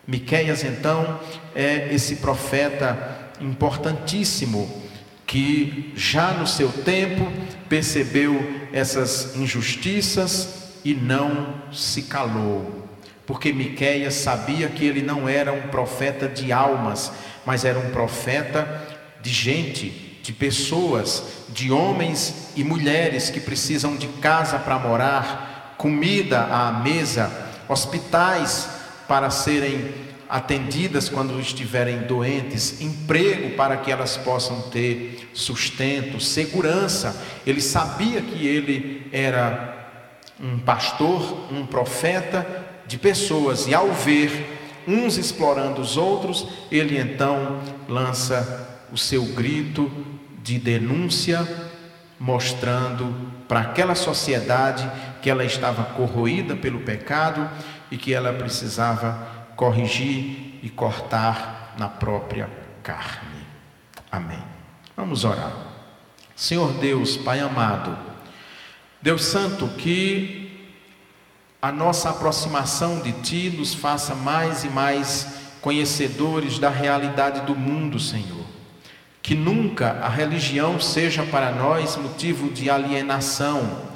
Miqueias 0.07 0.63
então 0.63 1.19
é 1.53 1.93
esse 1.93 2.15
profeta 2.15 3.29
importantíssimo 3.39 4.81
que 5.27 5.93
já 5.95 6.31
no 6.31 6.47
seu 6.47 6.69
tempo 6.69 7.31
percebeu 7.67 8.67
essas 8.73 9.35
injustiças, 9.35 10.58
e 10.83 10.93
não 10.93 11.55
se 11.71 12.03
calou, 12.03 12.87
porque 13.25 13.53
Miqueias 13.53 14.15
sabia 14.15 14.67
que 14.69 14.85
ele 14.85 15.01
não 15.01 15.27
era 15.27 15.51
um 15.53 15.67
profeta 15.67 16.27
de 16.27 16.51
almas, 16.51 17.11
mas 17.45 17.65
era 17.65 17.77
um 17.77 17.91
profeta 17.91 18.87
de 19.21 19.31
gente, 19.31 20.19
de 20.23 20.33
pessoas, 20.33 21.23
de 21.49 21.71
homens 21.71 22.51
e 22.55 22.63
mulheres 22.63 23.29
que 23.29 23.39
precisam 23.39 23.95
de 23.95 24.07
casa 24.07 24.57
para 24.59 24.79
morar, 24.79 25.75
comida 25.77 26.41
à 26.41 26.71
mesa, 26.71 27.31
hospitais 27.67 28.69
para 29.07 29.29
serem 29.29 29.93
atendidas 30.29 31.09
quando 31.09 31.39
estiverem 31.39 32.01
doentes, 32.01 32.81
emprego 32.81 33.55
para 33.55 33.77
que 33.77 33.91
elas 33.91 34.15
possam 34.15 34.61
ter 34.69 35.29
sustento, 35.33 36.19
segurança. 36.19 37.19
Ele 37.45 37.59
sabia 37.59 38.21
que 38.21 38.45
ele 38.45 39.07
era 39.11 39.78
um 40.41 40.59
pastor, 40.59 41.51
um 41.51 41.65
profeta 41.65 42.45
de 42.87 42.97
pessoas, 42.97 43.67
e 43.67 43.73
ao 43.73 43.91
ver 43.91 44.57
uns 44.87 45.17
explorando 45.17 45.81
os 45.81 45.97
outros, 45.97 46.47
ele 46.71 46.97
então 46.97 47.59
lança 47.87 48.67
o 48.91 48.97
seu 48.97 49.23
grito 49.23 49.91
de 50.41 50.57
denúncia, 50.57 51.47
mostrando 52.19 53.13
para 53.47 53.61
aquela 53.61 53.95
sociedade 53.95 54.89
que 55.21 55.29
ela 55.29 55.43
estava 55.43 55.83
corroída 55.83 56.55
pelo 56.55 56.79
pecado 56.79 57.49
e 57.91 57.97
que 57.97 58.13
ela 58.13 58.33
precisava 58.33 59.27
corrigir 59.55 60.59
e 60.61 60.69
cortar 60.69 61.75
na 61.77 61.87
própria 61.87 62.49
carne. 62.81 63.45
Amém. 64.11 64.43
Vamos 64.95 65.23
orar. 65.23 65.53
Senhor 66.35 66.73
Deus, 66.73 67.15
Pai 67.17 67.39
amado, 67.39 67.97
Deus 69.01 69.23
Santo, 69.23 69.67
que 69.77 70.67
a 71.61 71.71
nossa 71.71 72.09
aproximação 72.09 72.99
de 72.99 73.11
Ti 73.13 73.55
nos 73.57 73.73
faça 73.73 74.13
mais 74.13 74.63
e 74.63 74.69
mais 74.69 75.27
conhecedores 75.61 76.59
da 76.59 76.69
realidade 76.69 77.41
do 77.41 77.55
mundo, 77.55 77.99
Senhor. 77.99 78.45
Que 79.21 79.35
nunca 79.35 79.99
a 80.01 80.09
religião 80.09 80.79
seja 80.79 81.23
para 81.23 81.51
nós 81.51 81.95
motivo 81.97 82.49
de 82.49 82.69
alienação, 82.69 83.89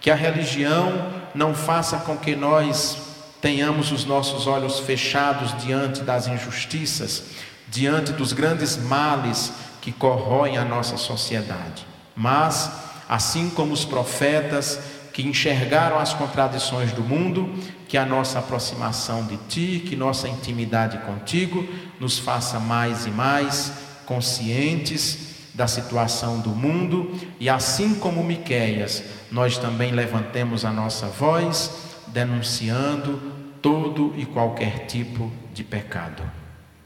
que 0.00 0.10
a 0.10 0.14
religião 0.14 1.12
não 1.34 1.54
faça 1.54 1.98
com 1.98 2.16
que 2.16 2.34
nós 2.34 2.98
tenhamos 3.40 3.92
os 3.92 4.04
nossos 4.04 4.46
olhos 4.46 4.80
fechados 4.80 5.56
diante 5.62 6.02
das 6.02 6.26
injustiças, 6.26 7.24
diante 7.68 8.12
dos 8.12 8.32
grandes 8.32 8.76
males 8.76 9.52
que 9.80 9.92
corroem 9.92 10.58
a 10.58 10.64
nossa 10.64 10.96
sociedade. 10.96 11.86
Mas, 12.16 12.70
assim 13.08 13.48
como 13.50 13.72
os 13.72 13.84
profetas 13.84 14.78
que 15.12 15.22
enxergaram 15.22 15.98
as 15.98 16.14
contradições 16.14 16.92
do 16.92 17.02
mundo, 17.02 17.52
que 17.88 17.96
a 17.96 18.04
nossa 18.04 18.38
aproximação 18.38 19.24
de 19.26 19.36
Ti, 19.48 19.84
que 19.84 19.96
nossa 19.96 20.28
intimidade 20.28 20.98
contigo 20.98 21.66
nos 21.98 22.18
faça 22.18 22.60
mais 22.60 23.06
e 23.06 23.10
mais 23.10 23.72
conscientes 24.06 25.28
da 25.54 25.66
situação 25.66 26.38
do 26.38 26.50
mundo 26.50 27.12
e 27.40 27.48
assim 27.48 27.96
como 27.96 28.22
Miqueias, 28.22 29.02
nós 29.32 29.58
também 29.58 29.90
levantemos 29.90 30.64
a 30.64 30.70
nossa 30.70 31.06
voz 31.06 31.70
denunciando 32.06 33.20
todo 33.60 34.14
e 34.16 34.24
qualquer 34.24 34.86
tipo 34.86 35.32
de 35.52 35.64
pecado. 35.64 36.22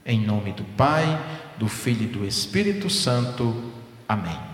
Em 0.07 0.19
nome 0.19 0.53
do 0.53 0.65
Pai, 0.65 1.05
do 1.59 1.69
Filho 1.69 2.05
e 2.05 2.07
do 2.07 2.25
Espírito 2.25 2.89
Santo. 2.89 3.73
Amém. 4.09 4.52